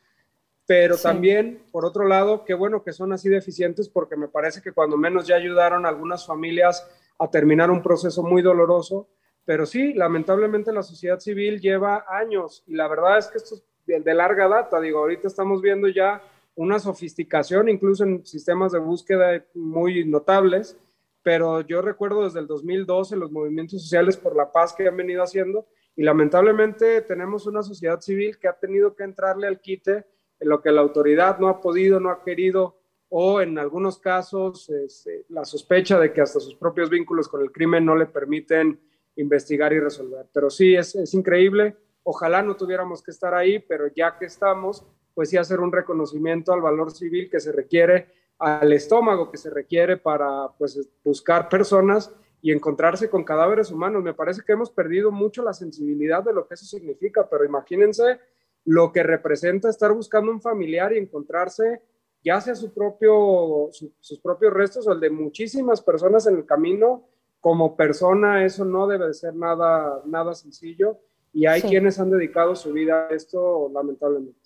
pero 0.67 0.97
también, 0.97 1.63
por 1.71 1.85
otro 1.85 2.07
lado, 2.07 2.45
qué 2.45 2.55
bueno 2.55 2.83
que 2.83 2.93
son 2.93 3.13
así 3.13 3.29
deficientes 3.29 3.89
porque 3.89 4.17
me 4.17 4.29
parece 4.29 4.63
que 4.63 4.73
cuando 4.73 4.97
menos 4.97 5.27
ya 5.27 5.37
ayudaron 5.37 5.85
a 5.85 5.89
algunas 5.89 6.27
familias 6.27 6.89
a 7.19 7.29
terminar 7.29 7.71
un 7.71 7.83
proceso 7.83 8.23
muy 8.23 8.41
doloroso, 8.41 9.09
pero 9.45 9.67
sí, 9.67 9.93
lamentablemente 9.93 10.73
la 10.73 10.83
sociedad 10.83 11.19
civil 11.19 11.61
lleva 11.61 12.07
años 12.09 12.63
y 12.67 12.75
la 12.75 12.89
verdad 12.89 13.19
es 13.19 13.27
que 13.27 13.39
esto 13.39 13.57
es 13.57 13.65
de 14.05 14.15
larga 14.15 14.49
data, 14.49 14.81
digo, 14.81 15.01
ahorita 15.01 15.27
estamos 15.27 15.61
viendo 15.61 15.89
ya 15.89 16.23
una 16.55 16.79
sofisticación 16.79 17.69
incluso 17.69 18.05
en 18.05 18.25
sistemas 18.27 18.73
de 18.73 18.79
búsqueda 18.79 19.45
muy 19.55 20.05
notables, 20.05 20.77
pero 21.23 21.61
yo 21.61 21.83
recuerdo 21.83 22.25
desde 22.25 22.41
el 22.41 22.47
2012 22.47 23.17
los 23.17 23.31
movimientos 23.31 23.83
sociales 23.83 24.17
por 24.17 24.37
la 24.37 24.51
paz 24.51 24.73
que 24.73 24.89
han 24.89 24.97
venido 24.97 25.23
haciendo 25.23 25.67
y 25.97 26.03
lamentablemente 26.03 27.03
tenemos 27.03 27.47
una 27.47 27.63
sociedad 27.63 28.01
civil 28.01 28.39
que 28.39 28.49
ha 28.49 28.59
tenido 28.59 28.95
que 28.95 29.05
entrarle 29.05 29.47
al 29.47 29.61
quite 29.61 30.05
en 30.41 30.49
lo 30.49 30.61
que 30.61 30.73
la 30.73 30.81
autoridad 30.81 31.39
no 31.39 31.49
ha 31.49 31.61
podido, 31.61 32.01
no 32.01 32.11
ha 32.11 32.23
querido 32.23 32.79
o 33.09 33.41
en 33.41 33.59
algunos 33.59 33.99
casos 33.99 34.71
este, 34.71 35.27
la 35.29 35.45
sospecha 35.45 35.99
de 35.99 36.13
que 36.13 36.23
hasta 36.23 36.41
sus 36.41 36.55
propios 36.55 36.89
vínculos 36.89 37.29
con 37.29 37.43
el 37.43 37.53
crimen 37.53 37.85
no 37.85 37.95
le 37.95 38.07
permiten 38.07 38.81
investigar 39.17 39.73
y 39.75 39.81
resolver. 39.81 40.27
Pero 40.33 40.49
sí, 40.49 40.75
es, 40.75 40.95
es 40.95 41.13
increíble. 41.13 41.77
Ojalá 42.05 42.43
no 42.43 42.57
tuviéramos 42.57 43.03
que 43.03 43.11
estar 43.11 43.35
ahí, 43.35 43.59
pero 43.59 43.87
ya 43.95 44.17
que 44.17 44.25
estamos, 44.25 44.87
pues 45.15 45.31
sí 45.31 45.37
hacer 45.37 45.61
un 45.61 45.73
reconocimiento 45.73 46.53
al 46.53 46.61
valor 46.61 46.91
civil 46.91 47.29
que 47.31 47.41
se 47.41 47.53
requiere, 47.53 48.09
al 48.39 48.73
estómago 48.73 49.31
que 49.31 49.39
se 49.39 49.51
requiere 49.51 49.97
para 49.97 50.49
pues 50.59 50.89
buscar 51.05 51.49
personas 51.49 52.15
y 52.41 52.53
encontrarse 52.53 53.09
con 53.09 53.25
cadáveres 53.25 53.71
humanos. 53.71 54.03
Me 54.03 54.15
parece 54.15 54.43
que 54.45 54.53
hemos 54.53 54.71
perdido 54.71 55.13
mucho 55.13 55.43
la 55.43 55.53
sensibilidad 55.53 56.25
de 56.25 56.33
lo 56.33 56.47
que 56.47 56.55
eso 56.55 56.65
significa, 56.65 57.29
pero 57.29 57.45
imagínense 57.45 58.19
lo 58.65 58.93
que 58.93 59.03
representa 59.03 59.69
estar 59.69 59.93
buscando 59.93 60.31
un 60.31 60.41
familiar 60.41 60.93
y 60.93 60.99
encontrarse 60.99 61.83
ya 62.25 62.41
sea 62.41 62.55
su 62.55 62.73
propio, 62.73 63.71
sus 63.73 64.21
propios 64.21 64.53
restos 64.53 64.87
o 64.87 64.93
el 64.93 65.01
de 65.01 65.11
muchísimas 65.11 65.81
personas 65.81 66.27
en 66.27 66.37
el 66.37 66.47
camino, 66.47 67.09
como 67.41 67.77
persona 67.77 68.45
eso 68.45 68.65
no 68.65 68.87
debe 68.87 69.09
de 69.09 69.15
ser 69.15 69.35
nada, 69.35 70.03
nada 70.07 70.35
sencillo 70.35 70.99
y 71.33 71.47
hay 71.47 71.63
quienes 71.63 71.99
han 71.99 72.11
dedicado 72.11 72.55
su 72.55 72.73
vida 72.73 73.09
a 73.09 73.15
esto 73.15 73.71
lamentablemente. 73.73 74.42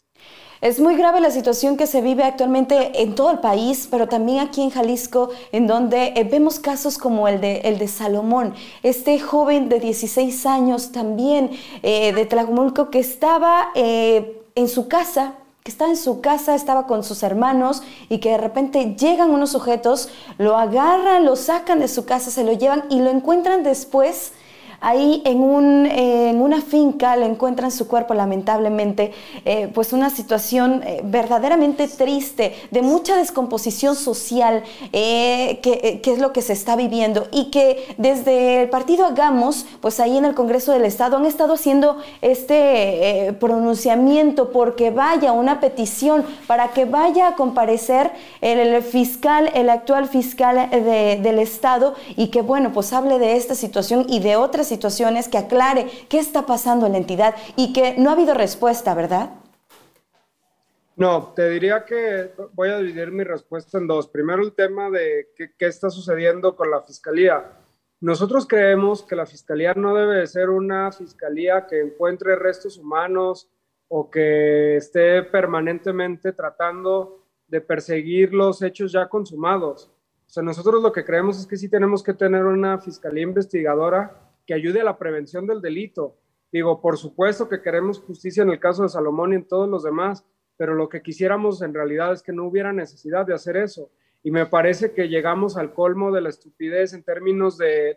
Es 0.63 0.81
muy 0.81 0.97
grave 0.97 1.21
la 1.21 1.31
situación 1.31 1.77
que 1.77 1.87
se 1.87 2.01
vive 2.01 2.25
actualmente 2.25 3.03
en 3.03 3.15
todo 3.15 3.31
el 3.31 3.41
país, 3.41 3.89
pero 3.91 4.09
también 4.09 4.41
aquí 4.41 4.63
en 4.63 4.71
Jalisco, 4.71 5.29
en 5.53 5.67
donde 5.67 6.15
eh, 6.17 6.25
vemos 6.25 6.59
casos 6.59 6.97
como 6.97 7.29
el 7.29 7.43
de, 7.43 7.59
el 7.59 7.79
de 7.79 7.89
Salomón, 7.89 8.55
este 8.83 9.21
joven 9.21 9.69
de 9.69 9.81
16 9.81 10.47
años 10.47 10.93
también 10.93 11.51
eh, 11.83 12.15
de 12.15 12.25
Tlajumulco 12.25 12.89
que 12.89 13.01
estaba 13.01 13.69
eh, 13.75 14.43
en 14.55 14.69
su 14.69 14.89
casa, 14.89 15.35
que 15.63 15.71
estaba 15.71 15.91
en 15.91 15.99
su 15.99 16.23
casa, 16.23 16.55
estaba 16.55 16.87
con 16.87 17.05
sus 17.05 17.23
hermanos 17.23 17.83
y 18.09 18.19
que 18.19 18.31
de 18.31 18.39
repente 18.39 18.97
llegan 18.99 19.31
unos 19.31 19.51
sujetos, 19.51 20.09
lo 20.39 20.57
agarran, 20.57 21.27
lo 21.27 21.37
sacan 21.37 21.81
de 21.81 21.89
su 21.89 22.07
casa, 22.07 22.31
se 22.31 22.45
lo 22.45 22.55
llevan 22.55 22.85
y 22.89 23.01
lo 23.01 23.11
encuentran 23.11 23.63
después 23.63 24.33
Ahí 24.81 25.23
en, 25.25 25.41
un, 25.41 25.87
en 25.87 26.41
una 26.41 26.61
finca 26.61 27.17
le 27.17 27.27
encuentran 27.27 27.71
su 27.71 27.89
cuerpo, 27.89 28.15
lamentablemente, 28.15 29.13
eh, 29.45 29.71
pues 29.75 29.93
una 29.93 30.11
situación 30.11 30.83
eh, 30.85 31.01
verdaderamente 31.05 31.89
triste, 31.89 32.55
de 32.71 32.83
mucha 32.83 33.17
descomposición 33.17 33.97
social, 33.97 34.63
eh, 34.93 35.61
que, 35.63 36.01
es 36.05 36.19
lo 36.19 36.33
que 36.33 36.43
se 36.43 36.53
está 36.53 36.77
viviendo 36.77 37.27
y 37.33 37.51
que 37.51 37.95
desde 37.99 38.63
el 38.63 38.69
partido 38.69 39.07
Hagamos, 39.07 39.67
pues 39.81 40.01
ahí 40.01 40.17
en 40.17 40.25
el 40.25 40.35
Congreso 40.35 40.73
del 40.73 40.85
Estado 40.85 41.17
han 41.17 41.27
estado 41.27 41.55
haciendo 41.55 41.99
este 42.23 43.35
pronunciamiento 43.39 44.51
porque 44.51 44.91
vaya 44.91 45.33
una 45.33 45.61
petición 45.61 46.25
para 46.47 46.69
que 46.69 46.85
vaya 46.85 47.29
a 47.29 47.35
comparecer 47.35 48.11
el, 48.41 48.83
fiscal, 48.83 49.51
el 49.55 49.71
actual 49.71 50.09
fiscal 50.09 50.71
del 50.71 51.39
Estado 51.39 51.95
y 52.17 52.29
que, 52.29 52.43
bueno, 52.43 52.73
pues 52.73 52.93
hable 52.93 53.19
de 53.19 53.37
esta 53.37 53.55
situación 53.55 54.07
y 54.09 54.21
de 54.21 54.37
otras 54.37 54.66
situaciones, 54.67 55.29
que 55.29 55.39
aclare 55.39 55.87
qué 56.09 56.19
está 56.19 56.47
pasando 56.47 56.87
en 56.87 56.93
la 56.93 56.99
entidad 56.99 57.35
y 57.57 57.73
que 57.73 57.95
no 57.99 58.11
ha 58.11 58.13
habido 58.15 58.35
respuesta, 58.35 58.95
¿verdad? 58.95 59.31
No, 60.97 61.35
te 61.37 61.51
diría 61.51 61.85
que 61.85 62.31
voy 62.55 62.71
a 62.71 62.79
dividir 62.79 63.13
mi 63.13 63.23
respuesta 63.23 63.77
en 63.77 63.87
dos. 63.87 64.09
Primero 64.09 64.43
el 64.43 64.55
tema 64.55 64.89
de 64.89 65.29
qué, 65.37 65.67
está 65.67 65.91
sucediendo 65.91 66.57
con 66.57 66.71
la 66.71 66.81
fiscalía. 66.81 67.53
Nosotros 68.01 68.47
creemos 68.47 69.03
que 69.03 69.15
la 69.15 69.27
fiscalía 69.27 69.75
no 69.75 69.95
debe 69.95 70.17
de 70.17 70.27
ser 70.27 70.49
una 70.49 70.91
fiscalía 70.93 71.67
que 71.67 71.83
encuentre 71.83 72.35
restos 72.37 72.79
humanos 72.79 73.51
o 73.89 74.11
que 74.11 74.77
esté 74.77 75.23
permanentemente 75.23 76.33
tratando 76.33 77.27
de 77.47 77.61
perseguir 77.61 78.33
los 78.33 78.63
hechos 78.63 78.91
ya 78.91 79.07
consumados. 79.07 79.91
O 80.27 80.31
sea, 80.31 80.43
nosotros 80.43 80.83
lo 80.83 80.93
que 80.93 81.05
creemos 81.05 81.39
es 81.39 81.47
que 81.47 81.59
sí 81.59 81.69
tenemos 81.69 82.03
que 82.03 82.15
tener 82.15 82.45
una 82.45 82.79
fiscalía 82.79 83.23
investigadora 83.23 84.26
que 84.47 84.55
ayude 84.55 84.81
a 84.81 84.85
la 84.85 84.99
prevención 84.99 85.47
del 85.47 85.61
delito. 85.61 86.17
Digo, 86.53 86.81
por 86.81 86.97
supuesto 86.97 87.49
que 87.49 87.61
queremos 87.61 87.99
justicia 87.99 88.43
en 88.43 88.51
el 88.51 88.61
caso 88.61 88.83
de 88.83 88.89
Salomón 88.89 89.33
y 89.33 89.37
en 89.37 89.49
todos 89.49 89.69
los 89.69 89.83
demás, 89.83 90.25
pero 90.57 90.75
lo 90.75 90.89
que 90.89 91.03
quisiéramos 91.03 91.61
en 91.63 91.75
realidad 91.75 92.13
es 92.13 92.23
que 92.23 92.33
no 92.33 92.47
hubiera 92.47 92.73
necesidad 92.73 93.27
de 93.27 93.35
hacer 93.35 93.57
eso. 93.57 93.91
Y 94.23 94.31
me 94.31 94.47
parece 94.47 94.93
que 94.93 95.09
llegamos 95.09 95.57
al 95.57 95.73
colmo 95.73 96.11
de 96.11 96.21
la 96.21 96.31
estupidez 96.31 96.93
en 96.95 97.03
términos 97.03 97.59
de, 97.59 97.97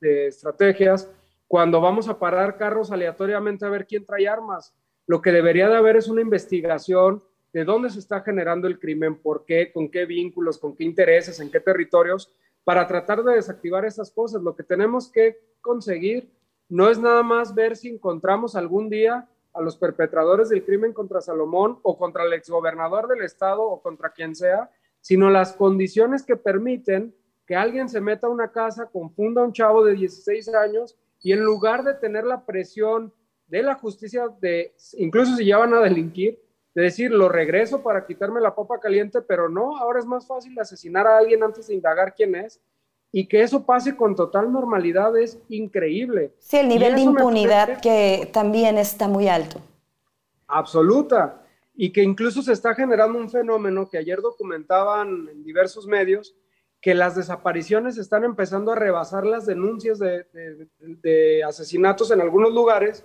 estrategias 0.00 1.10
cuando 1.48 1.80
vamos 1.80 2.08
a 2.08 2.18
parar 2.18 2.56
carros 2.56 2.90
aleatoriamente 2.90 3.64
a 3.64 3.70
ver 3.70 3.86
quién 3.86 4.04
trae 4.04 4.28
armas. 4.28 4.74
Lo 5.06 5.20
que 5.20 5.32
debería 5.32 5.68
de 5.68 5.76
haber 5.76 5.96
es 5.96 6.08
una 6.08 6.22
investigación 6.22 7.22
de 7.52 7.64
dónde 7.64 7.90
se 7.90 7.98
está 7.98 8.20
generando 8.20 8.68
el 8.68 8.78
crimen, 8.78 9.16
por 9.16 9.44
qué, 9.44 9.72
con 9.72 9.90
qué 9.90 10.04
vínculos, 10.04 10.58
con 10.58 10.76
qué 10.76 10.84
intereses, 10.84 11.40
en 11.40 11.50
qué 11.50 11.60
territorios, 11.60 12.32
para 12.66 12.88
tratar 12.88 13.22
de 13.22 13.36
desactivar 13.36 13.84
esas 13.84 14.10
cosas. 14.10 14.42
Lo 14.42 14.56
que 14.56 14.64
tenemos 14.64 15.08
que 15.08 15.38
conseguir 15.60 16.32
no 16.68 16.90
es 16.90 16.98
nada 16.98 17.22
más 17.22 17.54
ver 17.54 17.76
si 17.76 17.88
encontramos 17.88 18.56
algún 18.56 18.90
día 18.90 19.28
a 19.52 19.60
los 19.60 19.76
perpetradores 19.76 20.48
del 20.48 20.64
crimen 20.64 20.92
contra 20.92 21.20
Salomón 21.20 21.78
o 21.84 21.96
contra 21.96 22.24
el 22.24 22.32
exgobernador 22.32 23.06
del 23.06 23.22
estado 23.22 23.62
o 23.62 23.80
contra 23.80 24.10
quien 24.10 24.34
sea, 24.34 24.68
sino 25.00 25.30
las 25.30 25.52
condiciones 25.52 26.24
que 26.24 26.34
permiten 26.34 27.14
que 27.46 27.54
alguien 27.54 27.88
se 27.88 28.00
meta 28.00 28.26
a 28.26 28.30
una 28.30 28.50
casa, 28.50 28.86
confunda 28.86 29.42
a 29.42 29.44
un 29.44 29.52
chavo 29.52 29.84
de 29.84 29.94
16 29.94 30.52
años 30.52 30.98
y 31.22 31.30
en 31.34 31.44
lugar 31.44 31.84
de 31.84 31.94
tener 31.94 32.24
la 32.24 32.44
presión 32.44 33.12
de 33.46 33.62
la 33.62 33.76
justicia, 33.76 34.26
de 34.40 34.74
incluso 34.94 35.36
si 35.36 35.46
ya 35.46 35.58
van 35.58 35.72
a 35.72 35.80
delinquir, 35.82 36.42
de 36.76 36.82
decir, 36.82 37.10
lo 37.10 37.30
regreso 37.30 37.82
para 37.82 38.04
quitarme 38.04 38.38
la 38.38 38.54
papa 38.54 38.78
caliente, 38.78 39.22
pero 39.22 39.48
no, 39.48 39.78
ahora 39.78 39.98
es 39.98 40.04
más 40.04 40.26
fácil 40.26 40.58
asesinar 40.60 41.06
a 41.06 41.16
alguien 41.16 41.42
antes 41.42 41.68
de 41.68 41.74
indagar 41.74 42.14
quién 42.14 42.34
es. 42.34 42.60
Y 43.10 43.28
que 43.28 43.40
eso 43.40 43.64
pase 43.64 43.96
con 43.96 44.14
total 44.14 44.52
normalidad 44.52 45.16
es 45.16 45.38
increíble. 45.48 46.34
Sí, 46.38 46.58
el 46.58 46.68
nivel 46.68 46.96
de 46.96 47.00
impunidad 47.00 47.80
que 47.80 48.28
también 48.30 48.76
está 48.76 49.08
muy 49.08 49.26
alto. 49.26 49.58
Absoluta. 50.48 51.42
Y 51.74 51.94
que 51.94 52.02
incluso 52.02 52.42
se 52.42 52.52
está 52.52 52.74
generando 52.74 53.18
un 53.18 53.30
fenómeno 53.30 53.88
que 53.88 53.96
ayer 53.96 54.20
documentaban 54.20 55.30
en 55.30 55.42
diversos 55.44 55.86
medios, 55.86 56.36
que 56.82 56.94
las 56.94 57.16
desapariciones 57.16 57.96
están 57.96 58.22
empezando 58.22 58.72
a 58.72 58.76
rebasar 58.76 59.24
las 59.24 59.46
denuncias 59.46 59.98
de, 59.98 61.42
asesinatos 61.42 62.10
en 62.10 62.20
algunos 62.20 62.52
lugares, 62.52 63.02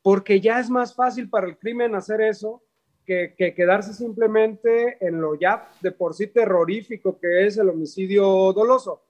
porque 0.00 0.40
ya 0.40 0.58
es 0.58 0.70
más 0.70 0.94
fácil 0.94 1.28
para 1.28 1.46
el 1.46 1.58
crimen 1.58 1.94
hacer 1.94 2.22
eso 2.22 2.62
que, 3.10 3.34
que, 3.36 3.54
quedarse 3.56 3.92
simplemente 3.92 5.04
en 5.04 5.20
lo 5.20 5.34
ya 5.34 5.68
de 5.80 5.90
por 5.90 6.14
sí 6.14 6.28
terrorífico 6.28 7.18
que 7.18 7.44
es 7.44 7.58
el 7.58 7.68
homicidio 7.68 8.52
doloso. 8.52 9.02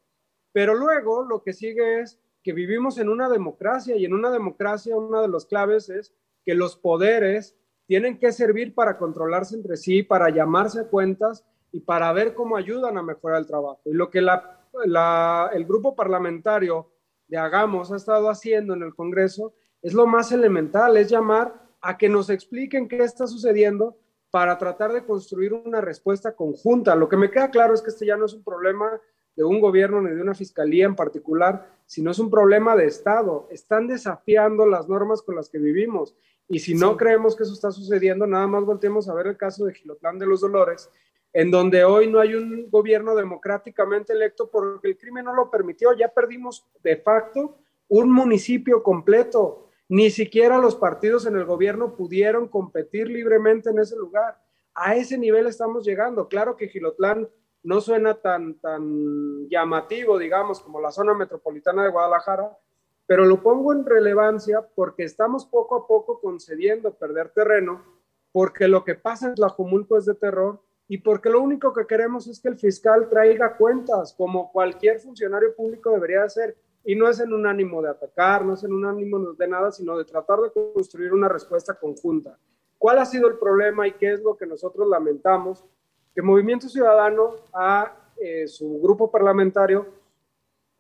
Pero 0.52 0.74
luego 0.74 1.22
lo 1.22 1.42
que 1.42 1.52
sigue 1.52 2.00
es 2.00 2.18
que 2.42 2.54
vivimos 2.54 2.96
en 2.96 3.10
una 3.10 3.28
democracia 3.28 3.96
y 3.96 4.06
en 4.06 4.14
una 4.14 4.30
democracia 4.30 4.96
una 4.96 5.20
de 5.20 5.28
las 5.28 5.44
claves 5.44 5.90
es 5.90 6.14
que 6.46 6.54
los 6.54 6.76
poderes 6.76 7.58
tienen 7.86 8.18
que 8.18 8.32
servir 8.32 8.74
para 8.74 8.96
controlarse 8.96 9.54
entre 9.54 9.76
sí, 9.76 10.02
para 10.02 10.30
llamarse 10.30 10.80
a 10.80 10.88
cuentas 10.88 11.44
y 11.70 11.80
para 11.80 12.10
ver 12.14 12.32
cómo 12.32 12.56
ayudan 12.56 12.96
a 12.96 13.02
mejorar 13.02 13.40
el 13.40 13.46
trabajo. 13.46 13.82
Y 13.84 13.92
lo 13.92 14.08
que 14.08 14.20
el 14.20 15.66
grupo 15.66 15.94
parlamentario 15.94 16.90
de 17.28 17.36
Hagamos 17.36 17.92
ha 17.92 17.96
estado 17.96 18.30
haciendo 18.30 18.72
en 18.72 18.82
el 18.82 18.94
Congreso 18.94 19.52
es 19.82 19.92
lo 19.92 20.06
más 20.06 20.32
elemental, 20.32 20.96
es 20.96 21.10
llamar 21.10 21.68
a 21.80 21.96
que 21.96 22.08
nos 22.08 22.30
expliquen 22.30 22.88
qué 22.88 22.98
está 22.98 23.26
sucediendo 23.26 23.96
para 24.30 24.58
tratar 24.58 24.92
de 24.92 25.04
construir 25.04 25.52
una 25.52 25.80
respuesta 25.80 26.34
conjunta. 26.34 26.94
Lo 26.94 27.08
que 27.08 27.16
me 27.16 27.30
queda 27.30 27.50
claro 27.50 27.74
es 27.74 27.82
que 27.82 27.90
este 27.90 28.06
ya 28.06 28.16
no 28.16 28.26
es 28.26 28.34
un 28.34 28.44
problema 28.44 29.00
de 29.34 29.44
un 29.44 29.60
gobierno 29.60 30.00
ni 30.02 30.14
de 30.14 30.20
una 30.20 30.34
fiscalía 30.34 30.86
en 30.86 30.94
particular, 30.94 31.66
sino 31.86 32.10
es 32.10 32.18
un 32.18 32.30
problema 32.30 32.76
de 32.76 32.86
Estado. 32.86 33.48
Están 33.50 33.86
desafiando 33.88 34.66
las 34.66 34.88
normas 34.88 35.22
con 35.22 35.34
las 35.34 35.48
que 35.48 35.58
vivimos. 35.58 36.14
Y 36.48 36.58
si 36.58 36.74
no 36.74 36.96
creemos 36.96 37.36
que 37.36 37.44
eso 37.44 37.54
está 37.54 37.70
sucediendo, 37.70 38.26
nada 38.26 38.46
más 38.46 38.64
volteemos 38.64 39.08
a 39.08 39.14
ver 39.14 39.28
el 39.28 39.36
caso 39.36 39.64
de 39.64 39.74
Gilotlán 39.74 40.18
de 40.18 40.26
los 40.26 40.40
Dolores, 40.40 40.90
en 41.32 41.50
donde 41.50 41.84
hoy 41.84 42.10
no 42.10 42.18
hay 42.18 42.34
un 42.34 42.68
gobierno 42.70 43.14
democráticamente 43.14 44.12
electo 44.12 44.50
porque 44.50 44.88
el 44.88 44.98
crimen 44.98 45.24
no 45.24 45.34
lo 45.34 45.50
permitió. 45.50 45.92
Ya 45.92 46.08
perdimos 46.08 46.66
de 46.82 46.96
facto 46.96 47.56
un 47.88 48.12
municipio 48.12 48.82
completo. 48.82 49.69
Ni 49.90 50.08
siquiera 50.10 50.58
los 50.58 50.76
partidos 50.76 51.26
en 51.26 51.34
el 51.34 51.44
gobierno 51.44 51.96
pudieron 51.96 52.46
competir 52.46 53.08
libremente 53.08 53.70
en 53.70 53.80
ese 53.80 53.96
lugar. 53.96 54.40
A 54.72 54.94
ese 54.94 55.18
nivel 55.18 55.48
estamos 55.48 55.84
llegando. 55.84 56.28
Claro 56.28 56.56
que 56.56 56.68
Gilotlán 56.68 57.28
no 57.64 57.80
suena 57.80 58.14
tan, 58.14 58.60
tan 58.60 59.48
llamativo, 59.48 60.16
digamos, 60.16 60.60
como 60.60 60.80
la 60.80 60.92
zona 60.92 61.12
metropolitana 61.14 61.82
de 61.82 61.90
Guadalajara, 61.90 62.56
pero 63.04 63.24
lo 63.24 63.42
pongo 63.42 63.72
en 63.72 63.84
relevancia 63.84 64.64
porque 64.76 65.02
estamos 65.02 65.44
poco 65.44 65.74
a 65.74 65.88
poco 65.88 66.20
concediendo 66.20 66.94
perder 66.94 67.30
terreno, 67.30 67.82
porque 68.30 68.68
lo 68.68 68.84
que 68.84 68.94
pasa 68.94 69.26
en 69.26 69.34
Tlajumulco 69.34 69.98
es 69.98 70.04
de 70.04 70.14
terror 70.14 70.62
y 70.86 70.98
porque 70.98 71.30
lo 71.30 71.42
único 71.42 71.72
que 71.72 71.88
queremos 71.88 72.28
es 72.28 72.38
que 72.38 72.48
el 72.48 72.56
fiscal 72.56 73.08
traiga 73.08 73.56
cuentas, 73.56 74.14
como 74.16 74.52
cualquier 74.52 75.00
funcionario 75.00 75.52
público 75.56 75.90
debería 75.90 76.22
hacer, 76.22 76.56
y 76.84 76.94
no 76.94 77.08
es 77.08 77.20
en 77.20 77.32
un 77.32 77.46
ánimo 77.46 77.82
de 77.82 77.90
atacar, 77.90 78.44
no 78.44 78.54
es 78.54 78.64
en 78.64 78.72
un 78.72 78.84
ánimo 78.86 79.32
de 79.32 79.48
nada, 79.48 79.70
sino 79.70 79.96
de 79.98 80.04
tratar 80.04 80.40
de 80.40 80.50
construir 80.52 81.12
una 81.12 81.28
respuesta 81.28 81.74
conjunta. 81.74 82.38
¿Cuál 82.78 82.98
ha 82.98 83.04
sido 83.04 83.28
el 83.28 83.38
problema 83.38 83.86
y 83.86 83.92
qué 83.92 84.12
es 84.12 84.22
lo 84.22 84.36
que 84.36 84.46
nosotros 84.46 84.88
lamentamos? 84.88 85.64
Que 86.14 86.22
Movimiento 86.22 86.68
Ciudadano, 86.68 87.34
a 87.52 87.94
eh, 88.16 88.48
su 88.48 88.80
grupo 88.80 89.10
parlamentario, 89.10 89.86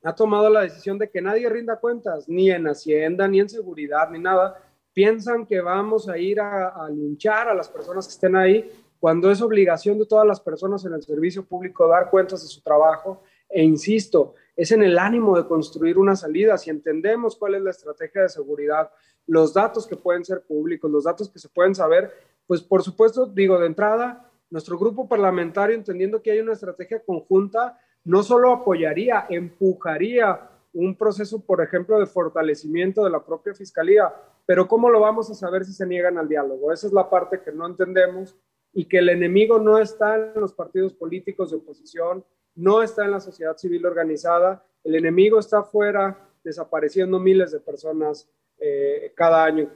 ha 0.02 0.14
tomado 0.14 0.48
la 0.48 0.62
decisión 0.62 0.96
de 0.96 1.10
que 1.10 1.20
nadie 1.20 1.48
rinda 1.50 1.76
cuentas, 1.76 2.26
ni 2.26 2.50
en 2.50 2.66
Hacienda, 2.66 3.28
ni 3.28 3.40
en 3.40 3.50
seguridad, 3.50 4.08
ni 4.10 4.18
nada. 4.18 4.62
Piensan 4.94 5.44
que 5.44 5.60
vamos 5.60 6.08
a 6.08 6.16
ir 6.16 6.40
a, 6.40 6.68
a 6.68 6.88
linchar 6.88 7.48
a 7.48 7.54
las 7.54 7.68
personas 7.68 8.06
que 8.06 8.12
estén 8.12 8.34
ahí 8.34 8.70
cuando 8.98 9.30
es 9.30 9.40
obligación 9.40 9.98
de 9.98 10.06
todas 10.06 10.26
las 10.26 10.40
personas 10.40 10.84
en 10.84 10.94
el 10.94 11.02
servicio 11.02 11.44
público 11.44 11.86
dar 11.86 12.10
cuentas 12.10 12.42
de 12.42 12.48
su 12.48 12.62
trabajo. 12.62 13.22
E 13.48 13.62
insisto, 13.62 14.34
es 14.56 14.72
en 14.72 14.82
el 14.82 14.98
ánimo 14.98 15.36
de 15.36 15.46
construir 15.46 15.98
una 15.98 16.16
salida. 16.16 16.58
Si 16.58 16.70
entendemos 16.70 17.36
cuál 17.36 17.54
es 17.54 17.62
la 17.62 17.70
estrategia 17.70 18.22
de 18.22 18.28
seguridad, 18.28 18.90
los 19.26 19.54
datos 19.54 19.86
que 19.86 19.96
pueden 19.96 20.24
ser 20.24 20.42
públicos, 20.42 20.90
los 20.90 21.04
datos 21.04 21.30
que 21.30 21.38
se 21.38 21.48
pueden 21.48 21.74
saber, 21.74 22.12
pues 22.46 22.62
por 22.62 22.82
supuesto, 22.82 23.26
digo 23.26 23.58
de 23.58 23.66
entrada, 23.66 24.30
nuestro 24.50 24.78
grupo 24.78 25.08
parlamentario, 25.08 25.76
entendiendo 25.76 26.20
que 26.20 26.32
hay 26.32 26.40
una 26.40 26.54
estrategia 26.54 27.02
conjunta, 27.04 27.78
no 28.04 28.22
solo 28.22 28.52
apoyaría, 28.52 29.26
empujaría 29.28 30.50
un 30.72 30.96
proceso, 30.96 31.40
por 31.44 31.62
ejemplo, 31.62 31.98
de 31.98 32.06
fortalecimiento 32.06 33.04
de 33.04 33.10
la 33.10 33.24
propia 33.24 33.54
fiscalía, 33.54 34.12
pero 34.46 34.66
¿cómo 34.66 34.90
lo 34.90 35.00
vamos 35.00 35.30
a 35.30 35.34
saber 35.34 35.64
si 35.64 35.72
se 35.72 35.86
niegan 35.86 36.18
al 36.18 36.28
diálogo? 36.28 36.72
Esa 36.72 36.86
es 36.88 36.92
la 36.92 37.08
parte 37.08 37.40
que 37.40 37.52
no 37.52 37.66
entendemos 37.66 38.36
y 38.72 38.86
que 38.86 38.98
el 38.98 39.08
enemigo 39.08 39.58
no 39.58 39.78
está 39.78 40.16
en 40.16 40.40
los 40.40 40.52
partidos 40.52 40.92
políticos 40.92 41.50
de 41.50 41.56
oposición, 41.56 42.24
no 42.54 42.82
está 42.82 43.04
en 43.04 43.12
la 43.12 43.20
sociedad 43.20 43.56
civil 43.56 43.86
organizada, 43.86 44.64
el 44.84 44.94
enemigo 44.94 45.38
está 45.38 45.58
afuera 45.58 46.28
desapareciendo 46.42 47.18
miles 47.18 47.52
de 47.52 47.60
personas 47.60 48.28
eh, 48.58 49.12
cada 49.14 49.44
año. 49.44 49.70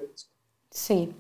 Sí. 0.70 1.14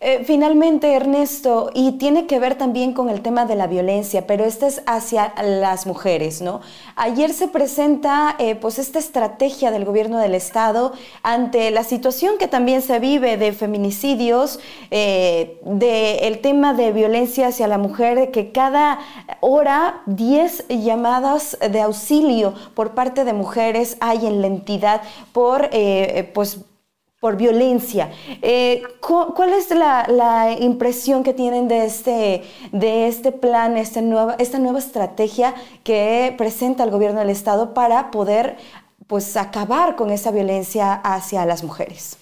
Eh, 0.00 0.22
finalmente, 0.24 0.92
Ernesto, 0.92 1.70
y 1.72 1.92
tiene 1.92 2.26
que 2.26 2.38
ver 2.38 2.56
también 2.56 2.92
con 2.92 3.08
el 3.08 3.22
tema 3.22 3.46
de 3.46 3.54
la 3.54 3.66
violencia, 3.66 4.26
pero 4.26 4.44
este 4.44 4.66
es 4.66 4.82
hacia 4.86 5.32
las 5.42 5.86
mujeres, 5.86 6.42
¿no? 6.42 6.60
Ayer 6.96 7.32
se 7.32 7.48
presenta 7.48 8.34
eh, 8.38 8.54
pues 8.54 8.78
esta 8.78 8.98
estrategia 8.98 9.70
del 9.70 9.84
gobierno 9.84 10.18
del 10.18 10.34
Estado 10.34 10.92
ante 11.22 11.70
la 11.70 11.84
situación 11.84 12.36
que 12.38 12.48
también 12.48 12.82
se 12.82 12.98
vive 12.98 13.38
de 13.38 13.52
feminicidios, 13.52 14.58
eh, 14.90 15.58
del 15.64 16.40
tema 16.40 16.74
de 16.74 16.92
violencia 16.92 17.48
hacia 17.48 17.66
la 17.66 17.78
mujer, 17.78 18.30
que 18.30 18.52
cada 18.52 18.98
hora 19.40 20.02
10 20.06 20.66
llamadas 20.68 21.56
de 21.60 21.80
auxilio 21.80 22.52
por 22.74 22.94
parte 22.94 23.24
de 23.24 23.32
mujeres 23.32 23.96
hay 24.00 24.26
en 24.26 24.42
la 24.42 24.48
entidad 24.48 25.00
por 25.32 25.70
pues 26.34 26.58
por 27.24 27.38
violencia. 27.38 28.12
Eh, 28.42 28.82
¿Cuál 29.00 29.54
es 29.54 29.70
la, 29.70 30.58
impresión 30.60 31.24
que 31.24 31.32
tienen 31.32 31.68
de 31.68 31.86
este, 31.86 32.42
de 32.70 33.08
este 33.08 33.32
plan, 33.32 33.78
este 33.78 34.02
nueva, 34.02 34.34
esta 34.38 34.58
nueva 34.58 34.78
estrategia 34.78 35.54
que 35.84 36.34
presenta 36.36 36.84
el 36.84 36.90
gobierno 36.90 37.20
del 37.20 37.30
Estado 37.30 37.72
para 37.72 38.10
poder 38.10 38.56
pues, 39.06 39.38
acabar 39.38 39.96
con 39.96 40.10
esa 40.10 40.32
violencia 40.32 40.92
hacia 40.92 41.46
las 41.46 41.64
mujeres? 41.64 42.18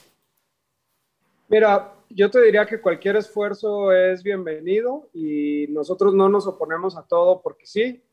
Mira, 1.49 1.95
yo 2.09 2.31
te 2.31 2.41
diría 2.41 2.65
que 2.65 2.81
cualquier 2.81 3.17
esfuerzo 3.17 3.91
es 3.91 4.23
bienvenido 4.23 5.09
y 5.13 5.67
nosotros 5.71 6.15
no 6.15 6.29
nos 6.29 6.47
oponemos 6.47 6.97
a 6.97 7.03
todo 7.09 7.43
porque 7.43 7.67
sí, 7.67 8.05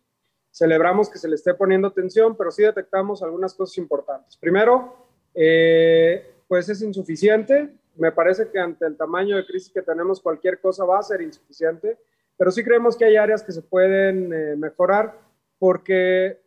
celebramos 0.49 1.07
que 1.07 1.19
se 1.19 1.29
le 1.29 1.35
esté 1.35 1.53
poniendo 1.53 1.89
atención, 1.89 2.35
pero 2.35 2.49
sí 2.49 2.63
detectamos 2.63 3.21
algunas 3.21 3.53
cosas 3.53 3.77
importantes. 3.77 4.35
Primero, 4.37 4.95
eh, 5.35 6.38
pues 6.49 6.67
es 6.67 6.81
insuficiente. 6.81 7.69
Me 7.95 8.11
parece 8.11 8.49
que 8.49 8.59
ante 8.59 8.85
el 8.85 8.97
tamaño 8.97 9.37
de 9.37 9.45
crisis 9.45 9.71
que 9.71 9.83
tenemos, 9.83 10.19
cualquier 10.19 10.59
cosa 10.59 10.83
va 10.83 10.99
a 10.99 11.03
ser 11.03 11.21
insuficiente, 11.21 11.97
pero 12.35 12.51
sí 12.51 12.63
creemos 12.63 12.97
que 12.97 13.05
hay 13.05 13.15
áreas 13.17 13.43
que 13.43 13.51
se 13.51 13.61
pueden 13.61 14.33
eh, 14.33 14.55
mejorar 14.57 15.15
porque 15.59 16.41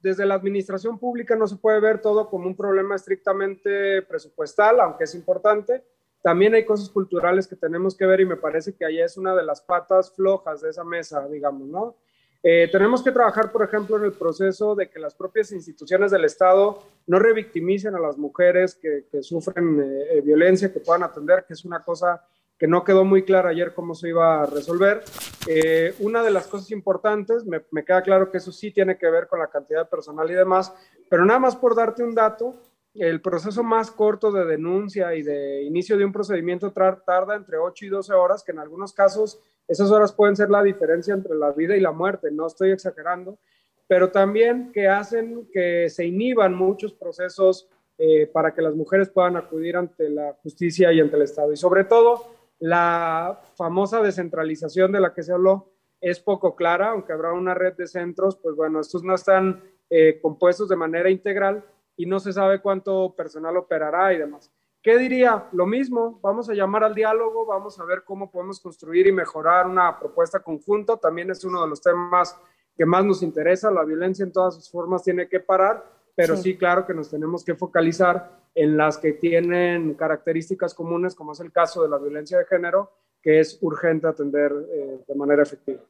desde 0.00 0.24
la 0.24 0.34
administración 0.34 0.98
pública 0.98 1.34
no 1.34 1.48
se 1.48 1.56
puede 1.56 1.80
ver 1.80 2.00
todo 2.00 2.30
como 2.30 2.46
un 2.46 2.56
problema 2.56 2.94
estrictamente 2.94 4.02
presupuestal, 4.02 4.80
aunque 4.80 5.04
es 5.04 5.14
importante. 5.16 5.82
También 6.22 6.54
hay 6.54 6.64
cosas 6.64 6.88
culturales 6.88 7.48
que 7.48 7.56
tenemos 7.56 7.96
que 7.96 8.06
ver 8.06 8.20
y 8.20 8.26
me 8.26 8.36
parece 8.36 8.74
que 8.74 8.84
ahí 8.84 9.00
es 9.00 9.16
una 9.16 9.34
de 9.34 9.42
las 9.42 9.60
patas 9.60 10.14
flojas 10.14 10.60
de 10.60 10.70
esa 10.70 10.84
mesa, 10.84 11.26
digamos, 11.26 11.66
¿no? 11.66 11.96
Eh, 12.42 12.68
tenemos 12.70 13.02
que 13.02 13.10
trabajar, 13.10 13.50
por 13.50 13.64
ejemplo, 13.64 13.96
en 13.96 14.04
el 14.04 14.12
proceso 14.12 14.74
de 14.74 14.88
que 14.88 15.00
las 15.00 15.14
propias 15.14 15.50
instituciones 15.52 16.10
del 16.10 16.24
Estado 16.24 16.82
no 17.06 17.18
revictimicen 17.18 17.94
a 17.94 18.00
las 18.00 18.16
mujeres 18.16 18.76
que, 18.76 19.04
sufren 19.22 19.80
eh, 19.80 20.18
eh, 20.18 20.20
violencia, 20.20 20.72
que 20.72 20.80
puedan 20.80 21.02
atender, 21.02 21.44
que 21.46 21.54
es 21.54 21.64
una 21.64 21.82
cosa 21.82 22.22
que 22.58 22.66
no 22.66 22.84
quedó 22.84 23.04
muy 23.04 23.22
clara 23.22 23.50
ayer 23.50 23.72
cómo 23.72 23.94
se 23.94 24.08
iba 24.08 24.42
a 24.42 24.46
resolver. 24.46 25.02
Eh, 25.46 25.94
una 26.00 26.22
de 26.22 26.30
las 26.30 26.48
cosas 26.48 26.70
importantes, 26.72 27.46
me, 27.46 27.62
me, 27.70 27.84
queda 27.84 28.02
claro 28.02 28.30
que 28.30 28.38
eso 28.38 28.50
sí 28.50 28.72
tiene 28.72 28.98
que 28.98 29.08
ver 29.08 29.28
con 29.28 29.38
la 29.38 29.48
cantidad 29.48 29.84
de 29.84 29.90
personal 29.90 30.28
y 30.30 30.34
demás, 30.34 30.74
pero 31.08 31.24
nada 31.24 31.38
más 31.38 31.54
por 31.54 31.76
darte 31.76 32.02
un 32.02 32.14
dato, 32.14 32.54
el 32.94 33.20
proceso 33.20 33.62
más 33.62 33.92
corto 33.92 34.32
de 34.32 34.44
denuncia 34.44 35.14
y 35.14 35.22
de 35.22 35.62
inicio 35.62 35.96
de 35.96 36.04
un 36.04 36.12
procedimiento 36.12 36.72
tarda 36.72 37.36
entre 37.36 37.58
8 37.58 37.86
y 37.86 37.88
12 37.88 38.12
horas, 38.12 38.42
que 38.42 38.50
en 38.50 38.58
algunos 38.58 38.92
casos 38.92 39.40
esas 39.68 39.90
horas 39.90 40.12
pueden 40.12 40.34
ser 40.34 40.50
la 40.50 40.62
diferencia 40.62 41.14
entre 41.14 41.34
la 41.36 41.52
vida 41.52 41.76
y 41.76 41.80
la 41.80 41.92
muerte, 41.92 42.30
no 42.30 42.46
estoy 42.46 42.70
exagerando, 42.70 43.38
pero 43.86 44.10
también 44.10 44.72
que 44.72 44.88
hacen 44.88 45.48
que 45.52 45.88
se 45.88 46.06
inhiban 46.06 46.54
muchos 46.54 46.94
procesos 46.94 47.68
eh, 47.98 48.26
para 48.26 48.54
que 48.54 48.62
las 48.62 48.74
mujeres 48.74 49.10
puedan 49.10 49.36
acudir 49.36 49.76
ante 49.76 50.08
la 50.08 50.34
justicia 50.42 50.92
y 50.92 51.00
ante 51.00 51.16
el 51.16 51.22
Estado. 51.22 51.52
Y 51.52 51.56
sobre 51.56 51.84
todo, 51.84 52.32
la 52.58 53.40
famosa 53.56 54.00
descentralización 54.00 54.92
de 54.92 55.00
la 55.00 55.12
que 55.12 55.22
se 55.22 55.32
habló 55.32 55.72
es 56.00 56.20
poco 56.20 56.54
clara, 56.54 56.90
aunque 56.90 57.12
habrá 57.12 57.32
una 57.32 57.54
red 57.54 57.74
de 57.74 57.86
centros, 57.86 58.36
pues 58.36 58.54
bueno, 58.54 58.80
estos 58.80 59.02
no 59.02 59.14
están 59.14 59.62
eh, 59.90 60.20
compuestos 60.20 60.68
de 60.68 60.76
manera 60.76 61.10
integral 61.10 61.64
y 61.96 62.06
no 62.06 62.20
se 62.20 62.32
sabe 62.32 62.60
cuánto 62.60 63.14
personal 63.16 63.56
operará 63.56 64.12
y 64.12 64.18
demás. 64.18 64.50
¿Qué 64.88 64.96
diría? 64.96 65.44
Lo 65.52 65.66
mismo, 65.66 66.18
vamos 66.22 66.48
a 66.48 66.54
llamar 66.54 66.82
al 66.82 66.94
diálogo, 66.94 67.44
vamos 67.44 67.78
a 67.78 67.84
ver 67.84 68.04
cómo 68.06 68.30
podemos 68.30 68.58
construir 68.58 69.06
y 69.06 69.12
mejorar 69.12 69.66
una 69.66 69.98
propuesta 69.98 70.40
conjunta. 70.40 70.96
También 70.96 71.30
es 71.30 71.44
uno 71.44 71.60
de 71.60 71.68
los 71.68 71.82
temas 71.82 72.34
que 72.74 72.86
más 72.86 73.04
nos 73.04 73.22
interesa. 73.22 73.70
La 73.70 73.84
violencia 73.84 74.22
en 74.22 74.32
todas 74.32 74.54
sus 74.54 74.70
formas 74.70 75.02
tiene 75.02 75.28
que 75.28 75.40
parar, 75.40 75.84
pero 76.14 76.38
sí, 76.38 76.56
claro 76.56 76.86
que 76.86 76.94
nos 76.94 77.10
tenemos 77.10 77.44
que 77.44 77.54
focalizar 77.54 78.30
en 78.54 78.78
las 78.78 78.96
que 78.96 79.12
tienen 79.12 79.92
características 79.92 80.72
comunes, 80.72 81.14
como 81.14 81.32
es 81.32 81.40
el 81.40 81.52
caso 81.52 81.82
de 81.82 81.90
la 81.90 81.98
violencia 81.98 82.38
de 82.38 82.46
género, 82.46 82.90
que 83.20 83.40
es 83.40 83.58
urgente 83.60 84.06
atender 84.06 84.50
eh, 84.72 85.04
de 85.06 85.14
manera 85.14 85.42
efectiva. 85.42 85.82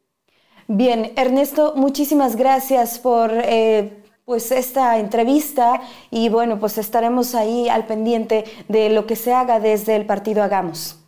Bien, 0.67 1.13
Ernesto, 1.15 1.75
muchísimas 1.77 2.35
gracias 2.35 2.99
por 2.99 3.31
eh, 3.33 4.03
pues 4.29 4.53
esta 4.53 4.99
entrevista 4.99 5.81
y 6.11 6.29
bueno, 6.29 6.61
pues 6.61 6.77
estaremos 6.77 7.35
ahí 7.35 7.71
al 7.71 7.87
pendiente 7.87 8.45
de 8.69 8.91
lo 8.91 9.07
que 9.07 9.17
se 9.17 9.33
haga 9.33 9.59
desde 9.59 9.97
el 9.97 10.05
partido 10.05 10.43
Hagamos. 10.43 11.03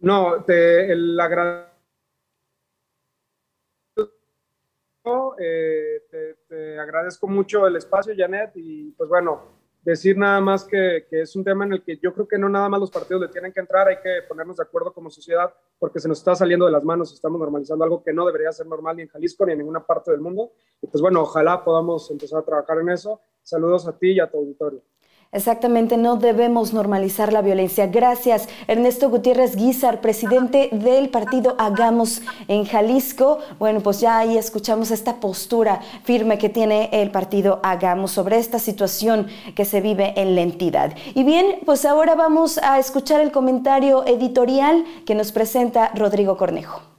No, 0.00 0.42
te, 0.44 0.90
el 0.90 1.20
agradezco. 1.20 1.68
Eh, 5.38 6.36
te 6.48 6.80
agradezco 6.80 7.28
mucho 7.28 7.66
el 7.66 7.76
espacio, 7.76 8.14
Janet, 8.16 8.52
y 8.54 8.92
pues 8.92 9.10
bueno, 9.10 9.57
decir 9.82 10.16
nada 10.16 10.40
más 10.40 10.64
que, 10.64 11.06
es 11.10 11.34
un 11.36 11.44
tema 11.44 11.64
en 11.64 11.72
el 11.74 11.82
que 11.82 11.98
yo 12.02 12.12
creo 12.12 12.28
que 12.28 12.38
no 12.38 12.48
nada 12.48 12.68
más 12.68 12.80
los 12.80 12.90
partidos 12.90 13.22
le 13.22 13.28
tienen 13.28 13.52
que 13.52 13.60
entrar, 13.60 13.88
hay 13.88 13.96
que 13.96 14.22
ponernos 14.28 14.56
de 14.56 14.62
acuerdo 14.62 14.92
como 14.92 15.10
sociedad 15.10 15.52
porque 15.78 16.00
se 16.00 16.08
nos 16.08 16.18
está 16.18 16.34
saliendo 16.34 16.66
de 16.66 16.72
las 16.72 16.84
manos, 16.84 17.12
estamos 17.12 17.40
normalizando 17.40 17.84
algo 17.84 18.02
que 18.02 18.12
no 18.12 18.26
debería 18.26 18.52
ser 18.52 18.66
normal 18.66 18.96
ni 18.96 19.02
en 19.02 19.08
Jalisco 19.08 19.46
ni 19.46 19.52
en 19.52 19.58
ninguna 19.58 19.84
parte 19.84 20.10
del 20.10 20.20
mundo. 20.20 20.52
Y 20.82 20.86
pues 20.86 21.00
bueno, 21.00 21.22
ojalá 21.22 21.64
podamos 21.64 22.10
empezar 22.10 22.40
a 22.40 22.44
trabajar 22.44 22.78
en 22.78 22.90
eso. 22.90 23.20
Saludos 23.42 23.86
a 23.86 23.96
ti 23.96 24.12
y 24.12 24.20
a 24.20 24.30
tu 24.30 24.38
auditorio. 24.38 24.82
Exactamente, 25.30 25.98
no 25.98 26.16
debemos 26.16 26.72
normalizar 26.72 27.34
la 27.34 27.42
violencia. 27.42 27.86
Gracias, 27.86 28.48
Ernesto 28.66 29.10
Gutiérrez 29.10 29.56
Guizar, 29.56 30.00
presidente 30.00 30.70
del 30.72 31.10
partido 31.10 31.54
Hagamos 31.58 32.22
en 32.48 32.64
Jalisco. 32.64 33.38
Bueno, 33.58 33.80
pues 33.80 34.00
ya 34.00 34.16
ahí 34.16 34.38
escuchamos 34.38 34.90
esta 34.90 35.16
postura 35.16 35.80
firme 36.04 36.38
que 36.38 36.48
tiene 36.48 36.88
el 36.92 37.10
partido 37.10 37.60
Hagamos 37.62 38.12
sobre 38.12 38.38
esta 38.38 38.58
situación 38.58 39.26
que 39.54 39.66
se 39.66 39.82
vive 39.82 40.14
en 40.16 40.34
la 40.34 40.40
entidad. 40.40 40.94
Y 41.14 41.24
bien, 41.24 41.58
pues 41.66 41.84
ahora 41.84 42.14
vamos 42.14 42.56
a 42.56 42.78
escuchar 42.78 43.20
el 43.20 43.30
comentario 43.30 44.06
editorial 44.06 44.82
que 45.04 45.14
nos 45.14 45.30
presenta 45.30 45.90
Rodrigo 45.94 46.38
Cornejo. 46.38 46.97